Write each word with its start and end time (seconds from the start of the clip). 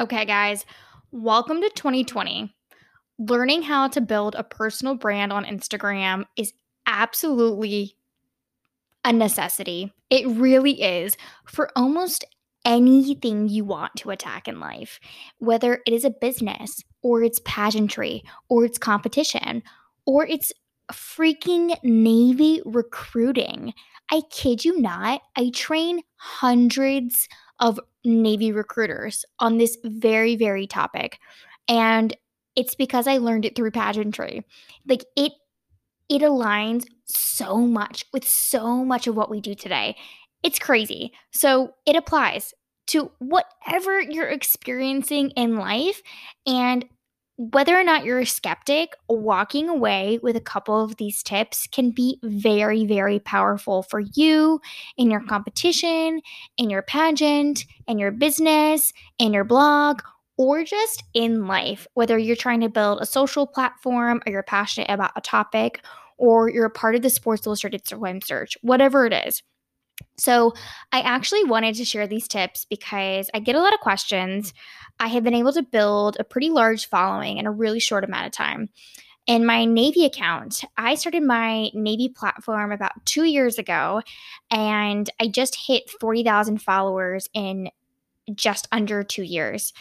Okay, 0.00 0.24
guys, 0.24 0.66
welcome 1.12 1.60
to 1.60 1.70
2020. 1.70 2.52
Learning 3.16 3.62
how 3.62 3.86
to 3.86 4.00
build 4.00 4.34
a 4.34 4.42
personal 4.42 4.96
brand 4.96 5.32
on 5.32 5.44
Instagram 5.44 6.24
is 6.36 6.52
absolutely 6.84 7.94
a 9.04 9.12
necessity. 9.12 9.92
It 10.10 10.26
really 10.26 10.82
is 10.82 11.16
for 11.46 11.70
almost 11.76 12.24
anything 12.64 13.48
you 13.48 13.64
want 13.64 13.92
to 13.98 14.10
attack 14.10 14.48
in 14.48 14.58
life, 14.58 14.98
whether 15.38 15.74
it 15.86 15.92
is 15.92 16.04
a 16.04 16.10
business 16.10 16.82
or 17.02 17.22
it's 17.22 17.40
pageantry 17.44 18.24
or 18.48 18.64
it's 18.64 18.78
competition 18.78 19.62
or 20.06 20.26
it's 20.26 20.50
freaking 20.92 21.76
Navy 21.84 22.60
recruiting. 22.64 23.72
I 24.10 24.22
kid 24.28 24.64
you 24.64 24.80
not, 24.80 25.22
I 25.36 25.50
train 25.54 26.00
hundreds 26.16 27.28
of 27.60 27.80
Navy 28.04 28.52
recruiters 28.52 29.24
on 29.38 29.58
this 29.58 29.76
very, 29.84 30.36
very 30.36 30.66
topic. 30.66 31.18
And 31.68 32.16
it's 32.56 32.74
because 32.74 33.06
I 33.06 33.18
learned 33.18 33.44
it 33.44 33.56
through 33.56 33.70
pageantry. 33.70 34.44
Like 34.86 35.04
it 35.16 35.32
it 36.08 36.20
aligns 36.20 36.84
so 37.06 37.58
much 37.58 38.04
with 38.12 38.28
so 38.28 38.84
much 38.84 39.06
of 39.06 39.16
what 39.16 39.30
we 39.30 39.40
do 39.40 39.54
today. 39.54 39.96
It's 40.42 40.58
crazy. 40.58 41.12
So 41.30 41.74
it 41.86 41.96
applies 41.96 42.52
to 42.88 43.10
whatever 43.18 44.00
you're 44.00 44.28
experiencing 44.28 45.30
in 45.30 45.56
life 45.56 46.02
and 46.46 46.84
whether 47.36 47.78
or 47.78 47.82
not 47.82 48.04
you're 48.04 48.20
a 48.20 48.26
skeptic, 48.26 48.94
walking 49.08 49.68
away 49.68 50.20
with 50.22 50.36
a 50.36 50.40
couple 50.40 50.82
of 50.82 50.96
these 50.96 51.22
tips 51.22 51.66
can 51.66 51.90
be 51.90 52.18
very, 52.22 52.86
very 52.86 53.18
powerful 53.18 53.82
for 53.82 54.00
you 54.00 54.60
in 54.96 55.10
your 55.10 55.20
competition, 55.20 56.20
in 56.58 56.70
your 56.70 56.82
pageant, 56.82 57.64
in 57.88 57.98
your 57.98 58.12
business, 58.12 58.92
in 59.18 59.32
your 59.32 59.44
blog, 59.44 60.00
or 60.36 60.62
just 60.62 61.02
in 61.12 61.46
life. 61.46 61.86
Whether 61.94 62.18
you're 62.18 62.36
trying 62.36 62.60
to 62.60 62.68
build 62.68 63.00
a 63.00 63.06
social 63.06 63.46
platform 63.46 64.22
or 64.24 64.32
you're 64.32 64.42
passionate 64.44 64.90
about 64.90 65.12
a 65.16 65.20
topic, 65.20 65.80
or 66.16 66.48
you're 66.48 66.66
a 66.66 66.70
part 66.70 66.94
of 66.94 67.02
the 67.02 67.10
Sports 67.10 67.46
Illustrated 67.46 67.86
Swim 67.86 68.20
Search, 68.20 68.56
whatever 68.62 69.06
it 69.06 69.12
is. 69.12 69.42
So, 70.16 70.54
I 70.92 71.00
actually 71.00 71.44
wanted 71.44 71.74
to 71.76 71.84
share 71.84 72.06
these 72.06 72.28
tips 72.28 72.64
because 72.64 73.30
I 73.34 73.40
get 73.40 73.56
a 73.56 73.60
lot 73.60 73.74
of 73.74 73.80
questions. 73.80 74.52
I 75.00 75.08
have 75.08 75.24
been 75.24 75.34
able 75.34 75.52
to 75.52 75.62
build 75.62 76.16
a 76.18 76.24
pretty 76.24 76.50
large 76.50 76.88
following 76.88 77.38
in 77.38 77.46
a 77.46 77.52
really 77.52 77.80
short 77.80 78.04
amount 78.04 78.26
of 78.26 78.32
time. 78.32 78.68
In 79.26 79.46
my 79.46 79.64
Navy 79.64 80.04
account, 80.04 80.64
I 80.76 80.96
started 80.96 81.22
my 81.22 81.70
Navy 81.72 82.10
platform 82.10 82.72
about 82.72 83.06
two 83.06 83.24
years 83.24 83.58
ago, 83.58 84.02
and 84.50 85.08
I 85.18 85.28
just 85.28 85.56
hit 85.66 85.88
40,000 85.98 86.60
followers 86.60 87.28
in 87.32 87.70
just 88.34 88.68
under 88.70 89.02
two 89.02 89.22
years. 89.22 89.72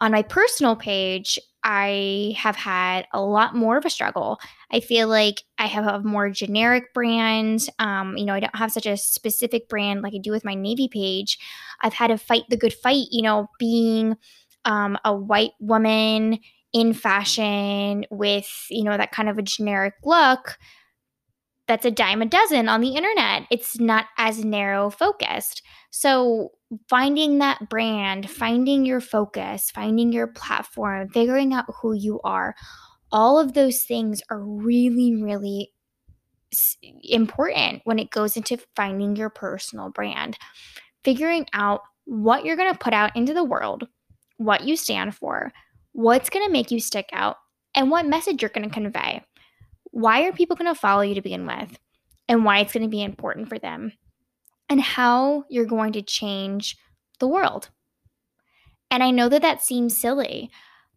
On 0.00 0.12
my 0.12 0.22
personal 0.22 0.76
page, 0.76 1.38
I 1.64 2.34
have 2.36 2.54
had 2.54 3.06
a 3.12 3.20
lot 3.20 3.56
more 3.56 3.76
of 3.76 3.84
a 3.84 3.90
struggle. 3.90 4.38
I 4.70 4.80
feel 4.80 5.08
like 5.08 5.42
I 5.58 5.66
have 5.66 5.86
a 5.86 6.00
more 6.00 6.30
generic 6.30 6.94
brand. 6.94 7.68
Um, 7.78 8.16
you 8.16 8.24
know, 8.24 8.34
I 8.34 8.40
don't 8.40 8.54
have 8.54 8.70
such 8.70 8.86
a 8.86 8.96
specific 8.96 9.68
brand 9.68 10.02
like 10.02 10.14
I 10.14 10.18
do 10.18 10.30
with 10.30 10.44
my 10.44 10.54
Navy 10.54 10.88
page. 10.88 11.38
I've 11.80 11.94
had 11.94 12.08
to 12.08 12.18
fight 12.18 12.44
the 12.50 12.56
good 12.56 12.74
fight, 12.74 13.06
you 13.10 13.22
know, 13.22 13.48
being 13.58 14.16
um, 14.64 14.98
a 15.04 15.14
white 15.14 15.52
woman 15.58 16.38
in 16.72 16.92
fashion 16.92 18.04
with, 18.10 18.48
you 18.70 18.84
know, 18.84 18.96
that 18.96 19.12
kind 19.12 19.28
of 19.28 19.38
a 19.38 19.42
generic 19.42 19.94
look 20.04 20.58
that's 21.68 21.84
a 21.84 21.90
dime 21.90 22.22
a 22.22 22.26
dozen 22.26 22.68
on 22.68 22.80
the 22.80 22.94
internet. 22.94 23.44
It's 23.50 23.78
not 23.80 24.06
as 24.18 24.44
narrow 24.44 24.90
focused. 24.90 25.62
So, 25.90 26.52
finding 26.88 27.38
that 27.38 27.68
brand, 27.68 28.28
finding 28.28 28.84
your 28.84 29.00
focus, 29.00 29.70
finding 29.70 30.12
your 30.12 30.26
platform, 30.26 31.08
figuring 31.10 31.52
out 31.52 31.66
who 31.80 31.94
you 31.94 32.20
are, 32.24 32.54
all 33.12 33.38
of 33.38 33.54
those 33.54 33.84
things 33.84 34.22
are 34.30 34.42
really, 34.42 35.22
really 35.22 35.72
important 37.02 37.82
when 37.84 37.98
it 37.98 38.10
goes 38.10 38.36
into 38.36 38.58
finding 38.74 39.16
your 39.16 39.30
personal 39.30 39.90
brand. 39.90 40.36
Figuring 41.04 41.46
out 41.52 41.82
what 42.04 42.44
you're 42.44 42.56
going 42.56 42.72
to 42.72 42.78
put 42.78 42.92
out 42.92 43.14
into 43.14 43.32
the 43.32 43.44
world, 43.44 43.86
what 44.38 44.64
you 44.64 44.76
stand 44.76 45.14
for, 45.14 45.52
what's 45.92 46.30
going 46.30 46.44
to 46.44 46.52
make 46.52 46.70
you 46.70 46.80
stick 46.80 47.08
out, 47.12 47.36
and 47.74 47.90
what 47.90 48.06
message 48.06 48.42
you're 48.42 48.48
going 48.48 48.68
to 48.68 48.74
convey 48.74 49.22
why 49.96 50.24
are 50.24 50.32
people 50.32 50.56
going 50.56 50.72
to 50.72 50.78
follow 50.78 51.00
you 51.00 51.14
to 51.14 51.22
begin 51.22 51.46
with 51.46 51.78
and 52.28 52.44
why 52.44 52.58
it's 52.58 52.74
going 52.74 52.82
to 52.82 52.88
be 52.88 53.02
important 53.02 53.48
for 53.48 53.58
them 53.58 53.90
and 54.68 54.80
how 54.80 55.44
you're 55.48 55.64
going 55.64 55.92
to 55.92 56.02
change 56.02 56.76
the 57.18 57.28
world. 57.28 57.70
And 58.90 59.02
I 59.02 59.10
know 59.10 59.28
that 59.28 59.42
that 59.42 59.62
seems 59.62 60.00
silly, 60.00 60.50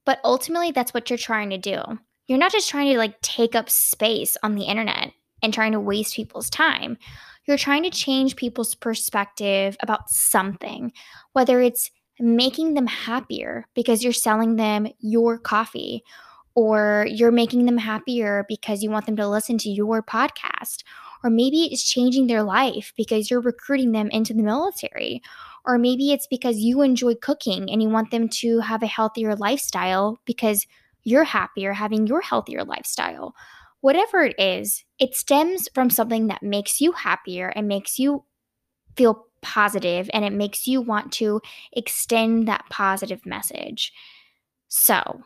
but 0.05 0.19
ultimately 0.23 0.71
that's 0.71 0.93
what 0.93 1.09
you're 1.09 1.17
trying 1.17 1.49
to 1.49 1.57
do. 1.57 1.81
You're 2.27 2.37
not 2.37 2.51
just 2.51 2.69
trying 2.69 2.91
to 2.91 2.97
like 2.97 3.19
take 3.21 3.55
up 3.55 3.69
space 3.69 4.37
on 4.43 4.55
the 4.55 4.65
internet 4.65 5.11
and 5.41 5.53
trying 5.53 5.71
to 5.71 5.79
waste 5.79 6.15
people's 6.15 6.49
time. 6.49 6.97
You're 7.45 7.57
trying 7.57 7.83
to 7.83 7.89
change 7.89 8.35
people's 8.35 8.75
perspective 8.75 9.75
about 9.81 10.09
something, 10.09 10.91
whether 11.33 11.61
it's 11.61 11.89
making 12.19 12.73
them 12.73 12.85
happier 12.85 13.65
because 13.73 14.03
you're 14.03 14.13
selling 14.13 14.57
them 14.57 14.87
your 14.99 15.39
coffee 15.39 16.03
or 16.53 17.07
you're 17.09 17.31
making 17.31 17.65
them 17.65 17.77
happier 17.77 18.45
because 18.47 18.83
you 18.83 18.91
want 18.91 19.05
them 19.05 19.15
to 19.15 19.27
listen 19.27 19.57
to 19.57 19.69
your 19.69 20.03
podcast, 20.03 20.83
or 21.23 21.29
maybe 21.29 21.65
it's 21.71 21.83
changing 21.83 22.27
their 22.27 22.43
life 22.43 22.93
because 22.95 23.29
you're 23.29 23.41
recruiting 23.41 23.91
them 23.91 24.09
into 24.09 24.33
the 24.33 24.43
military, 24.43 25.21
or 25.65 25.77
maybe 25.77 26.11
it's 26.11 26.27
because 26.27 26.57
you 26.57 26.81
enjoy 26.81 27.15
cooking 27.15 27.69
and 27.69 27.81
you 27.81 27.89
want 27.89 28.11
them 28.11 28.29
to 28.29 28.59
have 28.59 28.83
a 28.83 28.87
healthier 28.87 29.35
lifestyle 29.35 30.19
because 30.25 30.65
you're 31.03 31.23
happier 31.23 31.73
having 31.73 32.07
your 32.07 32.21
healthier 32.21 32.63
lifestyle. 32.63 33.35
Whatever 33.81 34.23
it 34.23 34.35
is, 34.39 34.83
it 34.99 35.15
stems 35.15 35.69
from 35.73 35.89
something 35.89 36.27
that 36.27 36.43
makes 36.43 36.81
you 36.81 36.91
happier 36.91 37.47
and 37.49 37.67
makes 37.67 37.97
you 37.97 38.23
feel 38.95 39.25
positive 39.41 40.09
and 40.13 40.25
it 40.25 40.33
makes 40.33 40.67
you 40.67 40.81
want 40.81 41.13
to 41.13 41.41
extend 41.71 42.47
that 42.47 42.65
positive 42.69 43.25
message. 43.25 43.93
So, 44.67 45.23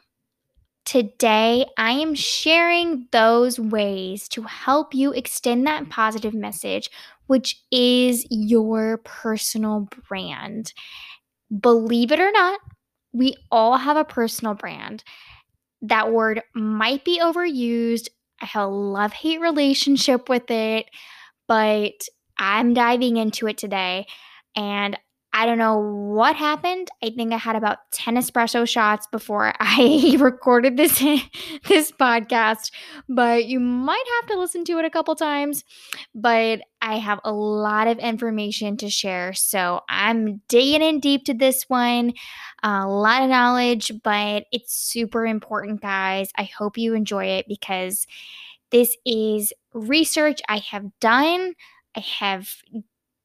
Today, 0.85 1.65
I 1.77 1.91
am 1.91 2.13
sharing 2.13 3.07
those 3.11 3.57
ways 3.59 4.27
to 4.29 4.43
help 4.43 4.93
you 4.93 5.13
extend 5.13 5.65
that 5.65 5.89
positive 5.89 6.33
message, 6.33 6.89
which 7.27 7.61
is 7.71 8.25
your 8.29 8.97
personal 8.97 9.87
brand. 10.07 10.73
Believe 11.59 12.11
it 12.11 12.19
or 12.19 12.31
not, 12.31 12.59
we 13.13 13.35
all 13.51 13.77
have 13.77 13.97
a 13.97 14.05
personal 14.05 14.55
brand. 14.55 15.03
That 15.81 16.11
word 16.11 16.41
might 16.55 17.05
be 17.05 17.19
overused. 17.21 18.09
I 18.41 18.45
have 18.47 18.65
a 18.65 18.71
love 18.71 19.13
hate 19.13 19.41
relationship 19.41 20.29
with 20.29 20.51
it, 20.51 20.87
but 21.47 21.93
I'm 22.37 22.73
diving 22.73 23.17
into 23.17 23.47
it 23.47 23.57
today. 23.57 24.07
And 24.55 24.97
I 25.35 25.47
don't 25.47 25.57
know 25.57 25.79
what 25.79 26.35
happened. 26.35 26.89
I 27.01 27.09
think 27.09 27.33
I 27.33 27.37
had 27.37 27.55
about 27.55 27.79
10 27.91 28.17
espresso 28.17 28.67
shots 28.69 29.07
before 29.11 29.51
I 29.59 30.15
recorded 30.19 30.77
this 30.77 30.99
this 31.67 31.91
podcast, 31.91 32.71
but 33.09 33.45
you 33.45 33.59
might 33.59 34.03
have 34.21 34.29
to 34.29 34.39
listen 34.39 34.63
to 34.65 34.77
it 34.77 34.85
a 34.85 34.91
couple 34.91 35.15
times. 35.15 35.63
But 36.13 36.61
I 36.81 36.99
have 36.99 37.19
a 37.23 37.33
lot 37.33 37.87
of 37.87 37.97
information 37.97 38.77
to 38.77 38.89
share, 38.89 39.33
so 39.33 39.81
I'm 39.89 40.41
digging 40.49 40.83
in 40.83 40.99
deep 40.99 41.25
to 41.25 41.33
this 41.33 41.63
one. 41.67 42.13
A 42.61 42.87
lot 42.87 43.23
of 43.23 43.29
knowledge, 43.29 43.91
but 44.03 44.45
it's 44.51 44.75
super 44.75 45.25
important, 45.25 45.81
guys. 45.81 46.29
I 46.37 46.43
hope 46.43 46.77
you 46.77 46.93
enjoy 46.93 47.25
it 47.25 47.45
because 47.47 48.05
this 48.69 48.95
is 49.05 49.51
research 49.73 50.41
I 50.47 50.57
have 50.57 50.85
done. 50.99 51.53
I 51.95 51.99
have 52.19 52.49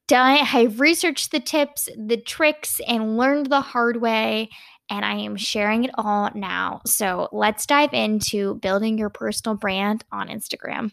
done 0.09 0.47
I've 0.53 0.81
researched 0.81 1.31
the 1.31 1.41
tips, 1.41 1.89
the 1.97 2.17
tricks 2.17 2.81
and 2.89 3.17
learned 3.17 3.47
the 3.47 3.61
hard 3.61 4.01
way 4.01 4.51
and 4.91 5.05
I 5.05 5.15
am 5.17 5.37
sharing 5.37 5.85
it 5.85 5.91
all 5.95 6.31
now. 6.35 6.81
So, 6.87 7.29
let's 7.31 7.67
dive 7.67 7.93
into 7.93 8.55
building 8.57 8.99
your 8.99 9.11
personal 9.11 9.57
brand 9.57 10.05
on 10.11 10.29
Instagram. 10.29 10.93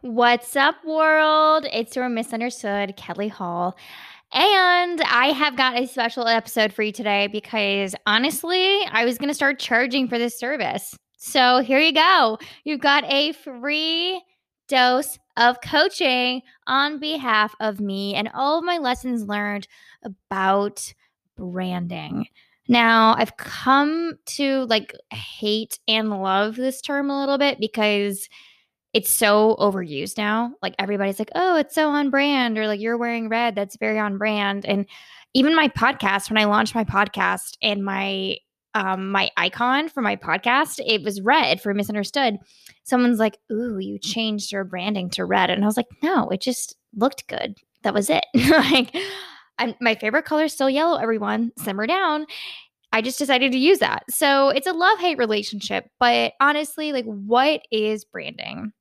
What's 0.00 0.54
up, 0.54 0.76
world? 0.84 1.66
It's 1.72 1.96
your 1.96 2.08
misunderstood 2.08 2.96
Kelly 2.96 3.26
Hall. 3.26 3.76
And 4.32 5.00
I 5.00 5.32
have 5.32 5.56
got 5.56 5.76
a 5.76 5.88
special 5.88 6.28
episode 6.28 6.72
for 6.72 6.84
you 6.84 6.92
today 6.92 7.26
because 7.26 7.96
honestly, 8.06 8.78
I 8.92 9.04
was 9.04 9.18
going 9.18 9.26
to 9.26 9.34
start 9.34 9.58
charging 9.58 10.06
for 10.06 10.16
this 10.16 10.38
service. 10.38 10.96
So 11.16 11.62
here 11.62 11.80
you 11.80 11.92
go. 11.92 12.38
You've 12.62 12.78
got 12.78 13.06
a 13.06 13.32
free 13.32 14.22
dose 14.68 15.18
of 15.36 15.60
coaching 15.62 16.42
on 16.68 17.00
behalf 17.00 17.56
of 17.58 17.80
me 17.80 18.14
and 18.14 18.30
all 18.34 18.56
of 18.56 18.64
my 18.64 18.78
lessons 18.78 19.24
learned 19.24 19.66
about 20.04 20.94
branding. 21.36 22.28
Now, 22.68 23.16
I've 23.18 23.36
come 23.36 24.12
to 24.26 24.64
like 24.66 24.94
hate 25.10 25.80
and 25.88 26.22
love 26.22 26.54
this 26.54 26.80
term 26.80 27.10
a 27.10 27.18
little 27.18 27.38
bit 27.38 27.58
because 27.58 28.28
it's 28.94 29.10
so 29.10 29.56
overused 29.58 30.16
now. 30.16 30.52
Like 30.62 30.74
everybody's 30.78 31.18
like, 31.18 31.30
"Oh, 31.34 31.56
it's 31.56 31.74
so 31.74 31.88
on 31.88 32.10
brand," 32.10 32.58
or 32.58 32.66
like 32.66 32.80
"You're 32.80 32.98
wearing 32.98 33.28
red, 33.28 33.54
that's 33.54 33.76
very 33.76 33.98
on 33.98 34.18
brand." 34.18 34.64
And 34.66 34.86
even 35.34 35.54
my 35.54 35.68
podcast, 35.68 36.30
when 36.30 36.38
I 36.38 36.44
launched 36.44 36.74
my 36.74 36.84
podcast 36.84 37.56
and 37.62 37.84
my 37.84 38.36
um 38.74 39.10
my 39.10 39.30
icon 39.36 39.88
for 39.88 40.02
my 40.02 40.16
podcast, 40.16 40.80
it 40.86 41.02
was 41.02 41.20
red 41.20 41.60
for 41.60 41.74
misunderstood. 41.74 42.36
Someone's 42.84 43.18
like, 43.18 43.38
"Ooh, 43.52 43.78
you 43.78 43.98
changed 43.98 44.52
your 44.52 44.64
branding 44.64 45.10
to 45.10 45.24
red," 45.24 45.50
and 45.50 45.62
I 45.62 45.66
was 45.66 45.76
like, 45.76 45.88
"No, 46.02 46.28
it 46.30 46.40
just 46.40 46.76
looked 46.96 47.26
good. 47.28 47.58
That 47.82 47.94
was 47.94 48.10
it." 48.10 48.24
like 48.34 48.94
I'm, 49.58 49.74
my 49.80 49.94
favorite 49.96 50.24
color 50.24 50.44
is 50.44 50.52
still 50.52 50.70
yellow, 50.70 50.98
everyone. 50.98 51.52
Simmer 51.58 51.86
down. 51.86 52.26
I 52.92 53.02
just 53.02 53.18
decided 53.18 53.52
to 53.52 53.58
use 53.58 53.80
that. 53.80 54.04
So 54.10 54.48
it's 54.48 54.66
a 54.66 54.72
love 54.72 54.98
hate 54.98 55.18
relationship. 55.18 55.90
But 56.00 56.32
honestly, 56.40 56.92
like, 56.92 57.04
what 57.04 57.62
is 57.70 58.04
branding? 58.04 58.72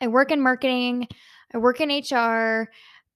I 0.00 0.08
work 0.08 0.30
in 0.30 0.40
marketing, 0.40 1.08
I 1.54 1.58
work 1.58 1.80
in 1.80 1.90
HR. 1.90 2.70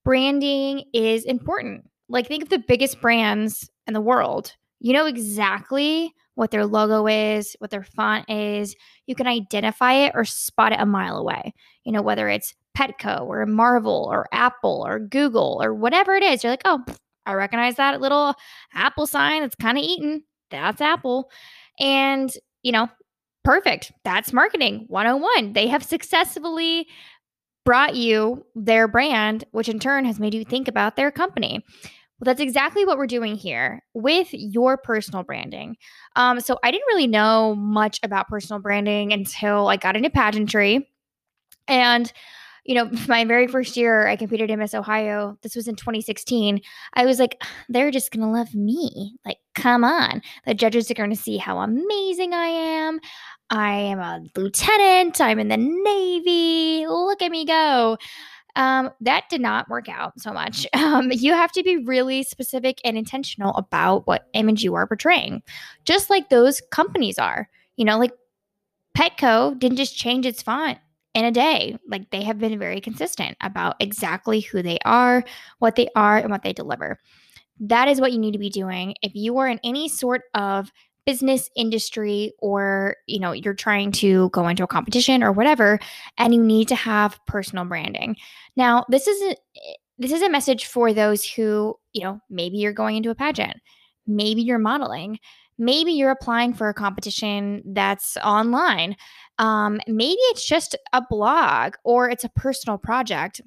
Branding 0.04 0.84
is 0.94 1.24
important. 1.24 1.88
Like, 2.08 2.28
think 2.28 2.42
of 2.42 2.48
the 2.48 2.62
biggest 2.66 3.00
brands 3.00 3.68
in 3.86 3.94
the 3.94 4.00
world. 4.00 4.54
You 4.80 4.92
know 4.92 5.06
exactly 5.06 6.14
what 6.34 6.52
their 6.52 6.64
logo 6.64 7.06
is, 7.08 7.56
what 7.58 7.70
their 7.70 7.82
font 7.82 8.30
is. 8.30 8.76
You 9.06 9.14
can 9.14 9.26
identify 9.26 9.94
it 9.94 10.12
or 10.14 10.24
spot 10.24 10.72
it 10.72 10.80
a 10.80 10.86
mile 10.86 11.16
away. 11.16 11.52
You 11.84 11.92
know, 11.92 12.00
whether 12.00 12.28
it's 12.28 12.54
Petco 12.76 13.26
or 13.26 13.44
Marvel 13.44 14.08
or 14.10 14.28
Apple 14.32 14.84
or 14.86 15.00
Google 15.00 15.58
or 15.60 15.74
whatever 15.74 16.14
it 16.14 16.22
is, 16.22 16.44
you're 16.44 16.52
like, 16.52 16.62
oh, 16.64 16.84
I 17.26 17.32
recognize 17.32 17.74
that 17.74 18.00
little 18.00 18.34
Apple 18.72 19.06
sign 19.06 19.42
that's 19.42 19.56
kind 19.56 19.76
of 19.76 19.84
eaten. 19.84 20.22
That's 20.50 20.80
Apple. 20.80 21.28
And, 21.80 22.30
you 22.62 22.70
know, 22.70 22.88
perfect. 23.48 23.92
That's 24.04 24.34
marketing 24.34 24.84
101. 24.88 25.54
They 25.54 25.68
have 25.68 25.82
successfully 25.82 26.86
brought 27.64 27.96
you 27.96 28.44
their 28.54 28.86
brand, 28.86 29.44
which 29.52 29.70
in 29.70 29.78
turn 29.78 30.04
has 30.04 30.20
made 30.20 30.34
you 30.34 30.44
think 30.44 30.68
about 30.68 30.96
their 30.96 31.10
company. 31.10 31.64
Well, 31.72 32.26
that's 32.26 32.42
exactly 32.42 32.84
what 32.84 32.98
we're 32.98 33.06
doing 33.06 33.36
here 33.36 33.82
with 33.94 34.28
your 34.34 34.76
personal 34.76 35.22
branding. 35.22 35.78
Um, 36.14 36.40
so 36.40 36.58
I 36.62 36.70
didn't 36.70 36.88
really 36.88 37.06
know 37.06 37.54
much 37.54 37.98
about 38.02 38.28
personal 38.28 38.60
branding 38.60 39.14
until 39.14 39.68
I 39.68 39.78
got 39.78 39.96
into 39.96 40.10
pageantry. 40.10 40.86
And 41.66 42.12
you 42.68 42.74
know, 42.74 42.90
my 43.08 43.24
very 43.24 43.48
first 43.48 43.76
year 43.76 44.06
I 44.06 44.14
competed 44.14 44.50
in 44.50 44.60
Miss 44.60 44.74
Ohio, 44.74 45.36
this 45.42 45.56
was 45.56 45.66
in 45.66 45.74
2016. 45.74 46.60
I 46.94 47.06
was 47.06 47.18
like, 47.18 47.42
they're 47.68 47.90
just 47.90 48.12
going 48.12 48.24
to 48.24 48.32
love 48.32 48.54
me. 48.54 49.16
Like, 49.24 49.38
come 49.56 49.82
on. 49.82 50.22
The 50.46 50.54
judges 50.54 50.88
are 50.90 50.94
going 50.94 51.10
to 51.10 51.16
see 51.16 51.38
how 51.38 51.58
amazing 51.58 52.34
I 52.34 52.46
am. 52.46 53.00
I 53.50 53.72
am 53.72 53.98
a 53.98 54.22
lieutenant. 54.36 55.20
I'm 55.20 55.38
in 55.38 55.48
the 55.48 55.56
Navy. 55.56 56.86
Look 56.86 57.22
at 57.22 57.30
me 57.30 57.44
go. 57.44 57.96
Um, 58.56 58.90
that 59.00 59.28
did 59.30 59.40
not 59.40 59.68
work 59.68 59.88
out 59.88 60.20
so 60.20 60.32
much. 60.32 60.66
Um, 60.78 61.12
you 61.12 61.32
have 61.32 61.52
to 61.52 61.62
be 61.62 61.76
really 61.76 62.22
specific 62.22 62.80
and 62.82 62.96
intentional 62.96 63.54
about 63.56 64.06
what 64.06 64.26
image 64.32 64.62
you 64.62 64.74
are 64.74 64.86
portraying, 64.86 65.42
just 65.84 66.08
like 66.08 66.30
those 66.30 66.62
companies 66.70 67.18
are. 67.18 67.48
You 67.76 67.84
know, 67.84 67.98
like 67.98 68.12
Petco 68.96 69.58
didn't 69.58 69.76
just 69.76 69.96
change 69.96 70.24
its 70.24 70.40
font 70.40 70.78
in 71.14 71.24
a 71.26 71.30
day. 71.30 71.76
Like 71.88 72.10
they 72.10 72.22
have 72.22 72.38
been 72.38 72.58
very 72.58 72.80
consistent 72.80 73.36
about 73.42 73.76
exactly 73.80 74.40
who 74.40 74.62
they 74.62 74.78
are, 74.84 75.24
what 75.58 75.76
they 75.76 75.88
are, 75.94 76.16
and 76.16 76.30
what 76.30 76.42
they 76.42 76.54
deliver. 76.54 76.98
That 77.60 77.88
is 77.88 78.00
what 78.00 78.12
you 78.12 78.18
need 78.18 78.32
to 78.32 78.38
be 78.38 78.50
doing. 78.50 78.94
If 79.02 79.14
you 79.14 79.36
are 79.38 79.48
in 79.48 79.60
any 79.62 79.88
sort 79.88 80.22
of 80.34 80.72
business 81.08 81.48
industry 81.56 82.32
or 82.40 82.96
you 83.06 83.18
know 83.18 83.32
you're 83.32 83.54
trying 83.54 83.90
to 83.90 84.28
go 84.30 84.46
into 84.46 84.62
a 84.62 84.66
competition 84.66 85.22
or 85.22 85.32
whatever 85.32 85.78
and 86.18 86.34
you 86.34 86.42
need 86.42 86.68
to 86.68 86.74
have 86.74 87.18
personal 87.26 87.64
branding 87.64 88.14
now 88.56 88.84
this 88.90 89.06
is 89.06 89.22
a, 89.22 89.36
this 89.98 90.12
is 90.12 90.20
a 90.20 90.28
message 90.28 90.66
for 90.66 90.92
those 90.92 91.24
who 91.24 91.74
you 91.94 92.02
know 92.02 92.20
maybe 92.28 92.58
you're 92.58 92.72
going 92.74 92.96
into 92.96 93.10
a 93.10 93.14
pageant 93.14 93.56
maybe 94.06 94.42
you're 94.42 94.58
modeling 94.58 95.18
maybe 95.56 95.92
you're 95.92 96.10
applying 96.10 96.52
for 96.52 96.68
a 96.68 96.74
competition 96.74 97.62
that's 97.72 98.16
online 98.18 98.94
um, 99.38 99.80
maybe 99.86 100.18
it's 100.30 100.46
just 100.46 100.76
a 100.92 101.02
blog 101.08 101.74
or 101.84 102.10
it's 102.10 102.24
a 102.24 102.28
personal 102.30 102.76
project, 102.76 103.40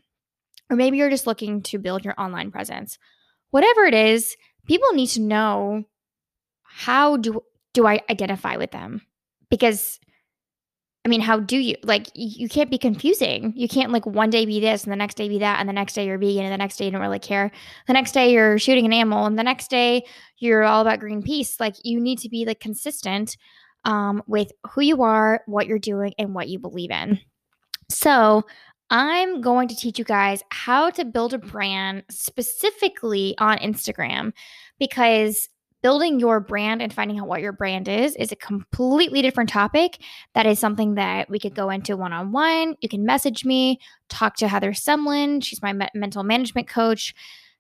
or 0.69 0.77
maybe 0.77 0.97
you're 0.97 1.09
just 1.09 1.27
looking 1.27 1.61
to 1.63 1.79
build 1.79 2.05
your 2.05 2.15
online 2.17 2.51
presence. 2.51 2.97
Whatever 3.51 3.83
it 3.83 3.93
is, 3.93 4.35
people 4.65 4.93
need 4.93 5.07
to 5.07 5.21
know 5.21 5.83
how 6.63 7.17
do 7.17 7.41
do 7.73 7.87
I 7.87 8.01
identify 8.09 8.57
with 8.57 8.71
them? 8.71 9.01
Because 9.49 9.99
I 11.03 11.09
mean, 11.09 11.21
how 11.21 11.39
do 11.39 11.57
you 11.57 11.75
like 11.83 12.09
you 12.13 12.47
can't 12.47 12.69
be 12.69 12.77
confusing. 12.77 13.53
You 13.55 13.67
can't 13.67 13.91
like 13.91 14.05
one 14.05 14.29
day 14.29 14.45
be 14.45 14.59
this 14.59 14.83
and 14.83 14.91
the 14.91 14.97
next 14.97 15.15
day 15.15 15.27
be 15.27 15.39
that 15.39 15.59
and 15.59 15.67
the 15.67 15.73
next 15.73 15.93
day 15.93 16.05
you're 16.05 16.19
vegan 16.19 16.43
and 16.43 16.53
the 16.53 16.57
next 16.57 16.77
day 16.77 16.85
you 16.85 16.91
don't 16.91 17.01
really 17.01 17.17
care. 17.17 17.51
The 17.87 17.93
next 17.93 18.11
day 18.11 18.31
you're 18.31 18.59
shooting 18.59 18.85
an 18.85 18.93
animal 18.93 19.25
and 19.25 19.37
the 19.37 19.43
next 19.43 19.69
day 19.69 20.03
you're 20.37 20.63
all 20.63 20.81
about 20.81 20.99
Greenpeace. 20.99 21.59
Like 21.59 21.75
you 21.83 21.99
need 21.99 22.19
to 22.19 22.29
be 22.29 22.45
like 22.45 22.59
consistent 22.59 23.35
um, 23.83 24.21
with 24.27 24.51
who 24.71 24.81
you 24.81 25.01
are, 25.01 25.41
what 25.47 25.65
you're 25.65 25.79
doing, 25.79 26.13
and 26.19 26.35
what 26.35 26.49
you 26.49 26.59
believe 26.59 26.91
in. 26.91 27.19
So, 27.89 28.43
I'm 28.91 29.39
going 29.39 29.69
to 29.69 29.75
teach 29.75 29.97
you 29.97 30.03
guys 30.03 30.43
how 30.51 30.89
to 30.91 31.05
build 31.05 31.33
a 31.33 31.37
brand 31.37 32.03
specifically 32.11 33.35
on 33.37 33.57
Instagram 33.59 34.33
because 34.79 35.47
building 35.81 36.19
your 36.19 36.39
brand 36.39 36.81
and 36.81 36.93
finding 36.93 37.19
out 37.19 37.27
what 37.27 37.41
your 37.41 37.51
brand 37.51 37.87
is 37.87 38.15
is 38.15 38.31
a 38.31 38.35
completely 38.35 39.21
different 39.21 39.49
topic. 39.49 39.99
That 40.33 40.45
is 40.45 40.59
something 40.59 40.95
that 40.95 41.29
we 41.29 41.39
could 41.39 41.55
go 41.55 41.69
into 41.69 41.97
one 41.97 42.13
on 42.13 42.31
one. 42.31 42.75
You 42.81 42.89
can 42.89 43.05
message 43.05 43.45
me, 43.45 43.79
talk 44.09 44.35
to 44.37 44.47
Heather 44.47 44.71
Semlin. 44.71 45.43
She's 45.43 45.61
my 45.61 45.73
me- 45.73 45.89
mental 45.93 46.23
management 46.23 46.67
coach. 46.67 47.13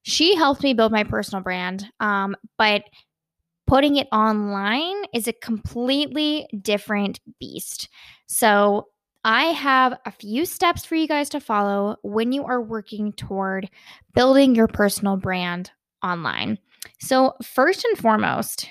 She 0.03 0.35
helped 0.35 0.63
me 0.63 0.73
build 0.73 0.91
my 0.91 1.03
personal 1.03 1.43
brand. 1.43 1.85
Um, 1.99 2.35
but 2.57 2.83
putting 3.67 3.95
it 3.97 4.07
online 4.11 5.03
is 5.13 5.27
a 5.27 5.33
completely 5.33 6.47
different 6.61 7.19
beast. 7.39 7.89
So, 8.27 8.87
I 9.23 9.45
have 9.45 9.99
a 10.05 10.11
few 10.11 10.45
steps 10.45 10.83
for 10.83 10.95
you 10.95 11.07
guys 11.07 11.29
to 11.29 11.39
follow 11.39 11.97
when 12.01 12.31
you 12.31 12.45
are 12.45 12.59
working 12.59 13.13
toward 13.13 13.69
building 14.15 14.55
your 14.55 14.67
personal 14.67 15.15
brand 15.15 15.69
online. 16.03 16.57
So, 16.99 17.33
first 17.43 17.85
and 17.85 17.97
foremost, 17.97 18.67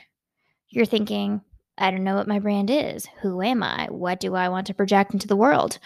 you're 0.68 0.86
thinking, 0.86 1.40
I 1.78 1.90
don't 1.90 2.04
know 2.04 2.16
what 2.16 2.28
my 2.28 2.38
brand 2.38 2.70
is. 2.70 3.08
Who 3.22 3.42
am 3.42 3.62
I? 3.62 3.86
What 3.90 4.20
do 4.20 4.34
I 4.34 4.48
want 4.48 4.66
to 4.66 4.74
project 4.74 5.12
into 5.12 5.26
the 5.26 5.36
world? 5.36 5.78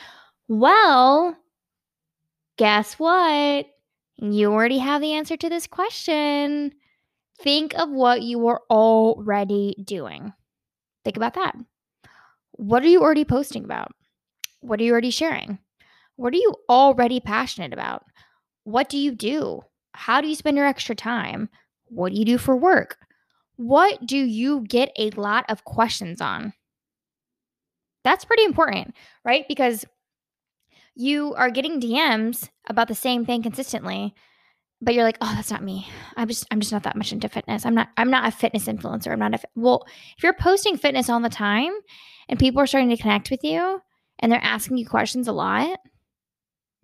Well, 0.49 1.37
guess 2.57 2.95
what? 2.95 3.67
You 4.17 4.53
already 4.53 4.79
have 4.79 5.01
the 5.01 5.13
answer 5.13 5.37
to 5.37 5.49
this 5.49 5.67
question. 5.67 6.73
Think 7.41 7.75
of 7.75 7.91
what 7.91 8.23
you 8.23 8.47
are 8.47 8.63
already 8.71 9.77
doing. 9.85 10.33
Think 11.05 11.17
about 11.17 11.35
that. 11.35 11.57
What 12.53 12.83
are 12.83 12.89
you 12.89 13.03
already 13.03 13.25
posting 13.25 13.65
about? 13.65 13.93
What 14.61 14.81
are 14.81 14.85
you 14.85 14.93
already 14.93 15.11
sharing? 15.11 15.59
What 16.17 16.33
are 16.33 16.39
you 16.39 16.55
already 16.69 17.21
passionate 17.21 17.73
about? 17.73 18.05
What 18.63 18.89
do 18.89 18.99
you 18.99 19.13
do? 19.15 19.63
How 19.93 20.21
do 20.21 20.29
you 20.29 20.35
spend 20.35 20.57
your 20.57 20.67
extra 20.67 20.95
time? 20.95 21.49
What 21.89 22.13
do 22.13 22.19
you 22.19 22.25
do 22.25 22.39
for 22.39 22.57
work? 22.57 22.99
What 23.57 24.05
do 24.07 24.17
you 24.17 24.63
get 24.63 24.91
a 24.99 25.11
lot 25.11 25.45
of 25.49 25.65
questions 25.65 26.21
on? 26.21 26.53
That's 28.03 28.25
pretty 28.25 28.45
important, 28.45 28.95
right? 29.25 29.47
Because 29.49 29.85
you 30.95 31.35
are 31.35 31.51
getting 31.51 31.81
DMs 31.81 32.51
about 32.69 32.89
the 32.89 32.95
same 32.95 33.25
thing 33.25 33.43
consistently 33.43 34.15
but 34.85 34.95
you're 34.95 35.05
like, 35.05 35.19
oh, 35.21 35.33
that's 35.35 35.51
not 35.51 35.63
me. 35.63 35.89
I'm 36.17 36.29
just, 36.29 36.47
I'm 36.51 36.61
just 36.61 36.73
not 36.73 36.83
that 36.83 36.97
much 36.97 37.13
into 37.13 37.29
fitness. 37.29 37.65
I'm 37.65 37.75
not, 37.75 37.89
I'm 37.97 38.11
not 38.11 38.29
a 38.29 38.31
fitness 38.31 38.67
influencer. 38.67 39.13
I'm 39.13 39.19
not 39.19 39.35
a, 39.35 39.41
well, 39.55 39.87
if 40.17 40.23
you're 40.23 40.35
posting 40.35 40.77
fitness 40.77 41.09
all 41.09 41.21
the 41.21 41.31
time 41.31 41.73
and 42.29 42.39
people 42.39 42.61
are 42.61 42.67
starting 42.67 42.91
to 42.91 42.97
connect 42.97 43.31
with 43.31 43.43
you 43.43 43.81
and 44.19 44.31
they're 44.31 44.41
asking 44.43 44.77
you 44.77 44.87
questions 44.87 45.27
a 45.27 45.33
lot, 45.33 45.79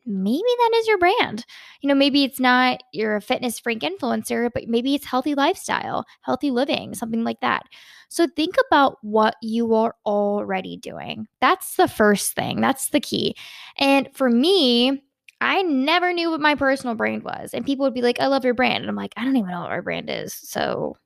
maybe 0.07 0.43
that 0.43 0.71
is 0.77 0.87
your 0.87 0.99
brand. 0.99 1.45
You 1.81 1.89
know, 1.89 1.95
maybe 1.95 2.25
it's 2.25 2.41
not 2.41 2.83
you're 2.93 3.17
a 3.17 3.21
fitness 3.21 3.59
freak 3.59 3.81
influencer, 3.81 4.51
but 4.53 4.69
maybe 4.69 4.95
it's 4.95 5.07
healthy 5.07 5.35
lifestyle, 5.35 6.05
healthy 6.23 6.51
living, 6.51 6.95
something 6.95 7.25
like 7.25 7.41
that. 7.41 7.65
So 8.09 8.27
think 8.27 8.57
about 8.67 8.99
what 9.03 9.37
you 9.41 9.75
are 9.75 9.95
already 10.05 10.77
doing. 10.77 11.27
That's 11.41 11.77
the 11.77 11.89
first 11.89 12.35
thing. 12.35 12.61
That's 12.61 12.91
the 12.91 13.01
key. 13.01 13.37
And 13.79 14.09
for 14.15 14.29
me, 14.29 15.03
I 15.41 15.63
never 15.63 16.13
knew 16.13 16.31
what 16.31 16.41
my 16.41 16.55
personal 16.55 16.95
brand 16.95 17.23
was. 17.23 17.55
And 17.55 17.65
people 17.65 17.85
would 17.85 17.95
be 17.95 18.03
like, 18.03 18.21
I 18.21 18.27
love 18.27 18.45
your 18.45 18.55
brand. 18.55 18.83
And 18.83 18.89
I'm 18.91 18.97
like, 18.97 19.15
I 19.17 19.25
don't 19.25 19.37
even 19.37 19.51
know 19.51 19.61
what 19.61 19.71
my 19.71 19.81
brand 19.81 20.11
is. 20.11 20.35
So 20.35 20.97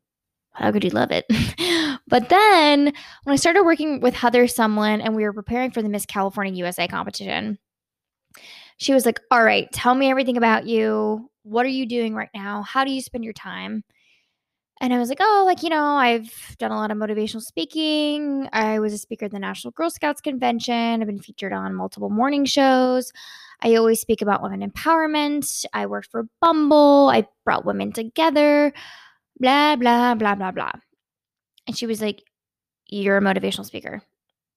how 0.55 0.73
could 0.73 0.85
you 0.85 0.91
love 0.91 1.11
it? 1.11 1.27
but 2.09 2.29
then 2.29 2.93
when 3.25 3.33
I 3.33 3.37
started 3.37 3.65
working 3.65 4.01
with 4.01 4.15
Heather 4.15 4.45
Sumlin 4.45 5.01
and 5.05 5.15
we 5.15 5.25
were 5.25 5.33
preparing 5.33 5.71
for 5.71 5.83
the 5.83 5.89
Miss 5.89 6.07
California 6.07 6.55
USA 6.55 6.89
competition, 6.89 7.59
she 8.77 8.93
was 8.93 9.07
like, 9.07 9.21
All 9.31 9.43
right, 9.43 9.71
tell 9.73 9.95
me 9.95 10.11
everything 10.11 10.37
about 10.37 10.67
you. 10.67 11.31
What 11.43 11.67
are 11.67 11.71
you 11.71 11.87
doing 11.87 12.15
right 12.15 12.31
now? 12.35 12.63
How 12.63 12.85
do 12.85 12.91
you 12.91 13.01
spend 13.01 13.25
your 13.25 13.33
time? 13.33 13.85
And 14.81 14.93
I 14.93 14.99
was 14.99 15.09
like, 15.09 15.19
Oh, 15.21 15.45
like, 15.47 15.63
you 15.63 15.71
know, 15.71 15.85
I've 15.85 16.57
done 16.59 16.73
a 16.73 16.77
lot 16.77 16.91
of 16.91 16.99
motivational 16.99 17.43
speaking. 17.43 18.49
I 18.53 18.81
was 18.81 18.93
a 18.93 18.99
speaker 18.99 19.27
at 19.27 19.31
the 19.31 19.39
National 19.39 19.71
Girl 19.73 19.91
Scouts 19.91 20.21
Convention. 20.21 21.01
I've 21.01 21.07
been 21.07 21.21
featured 21.21 21.53
on 21.53 21.75
multiple 21.75 22.11
morning 22.11 22.45
shows. 22.45 23.13
I 23.63 23.77
always 23.77 24.01
speak 24.01 24.21
about 24.21 24.43
women 24.43 24.69
empowerment. 24.69 25.65
I 25.73 25.87
worked 25.87 26.11
for 26.11 26.27
Bumble. 26.41 27.09
I 27.11 27.27
brought 27.45 27.65
women 27.65 27.93
together, 27.93 28.73
blah, 29.39 29.77
blah, 29.77 30.15
blah, 30.15 30.35
blah, 30.35 30.51
blah. 30.51 30.73
And 31.67 31.77
she 31.77 31.87
was 31.87 32.03
like, 32.03 32.23
You're 32.89 33.17
a 33.17 33.23
motivational 33.23 33.65
speaker. 33.65 34.03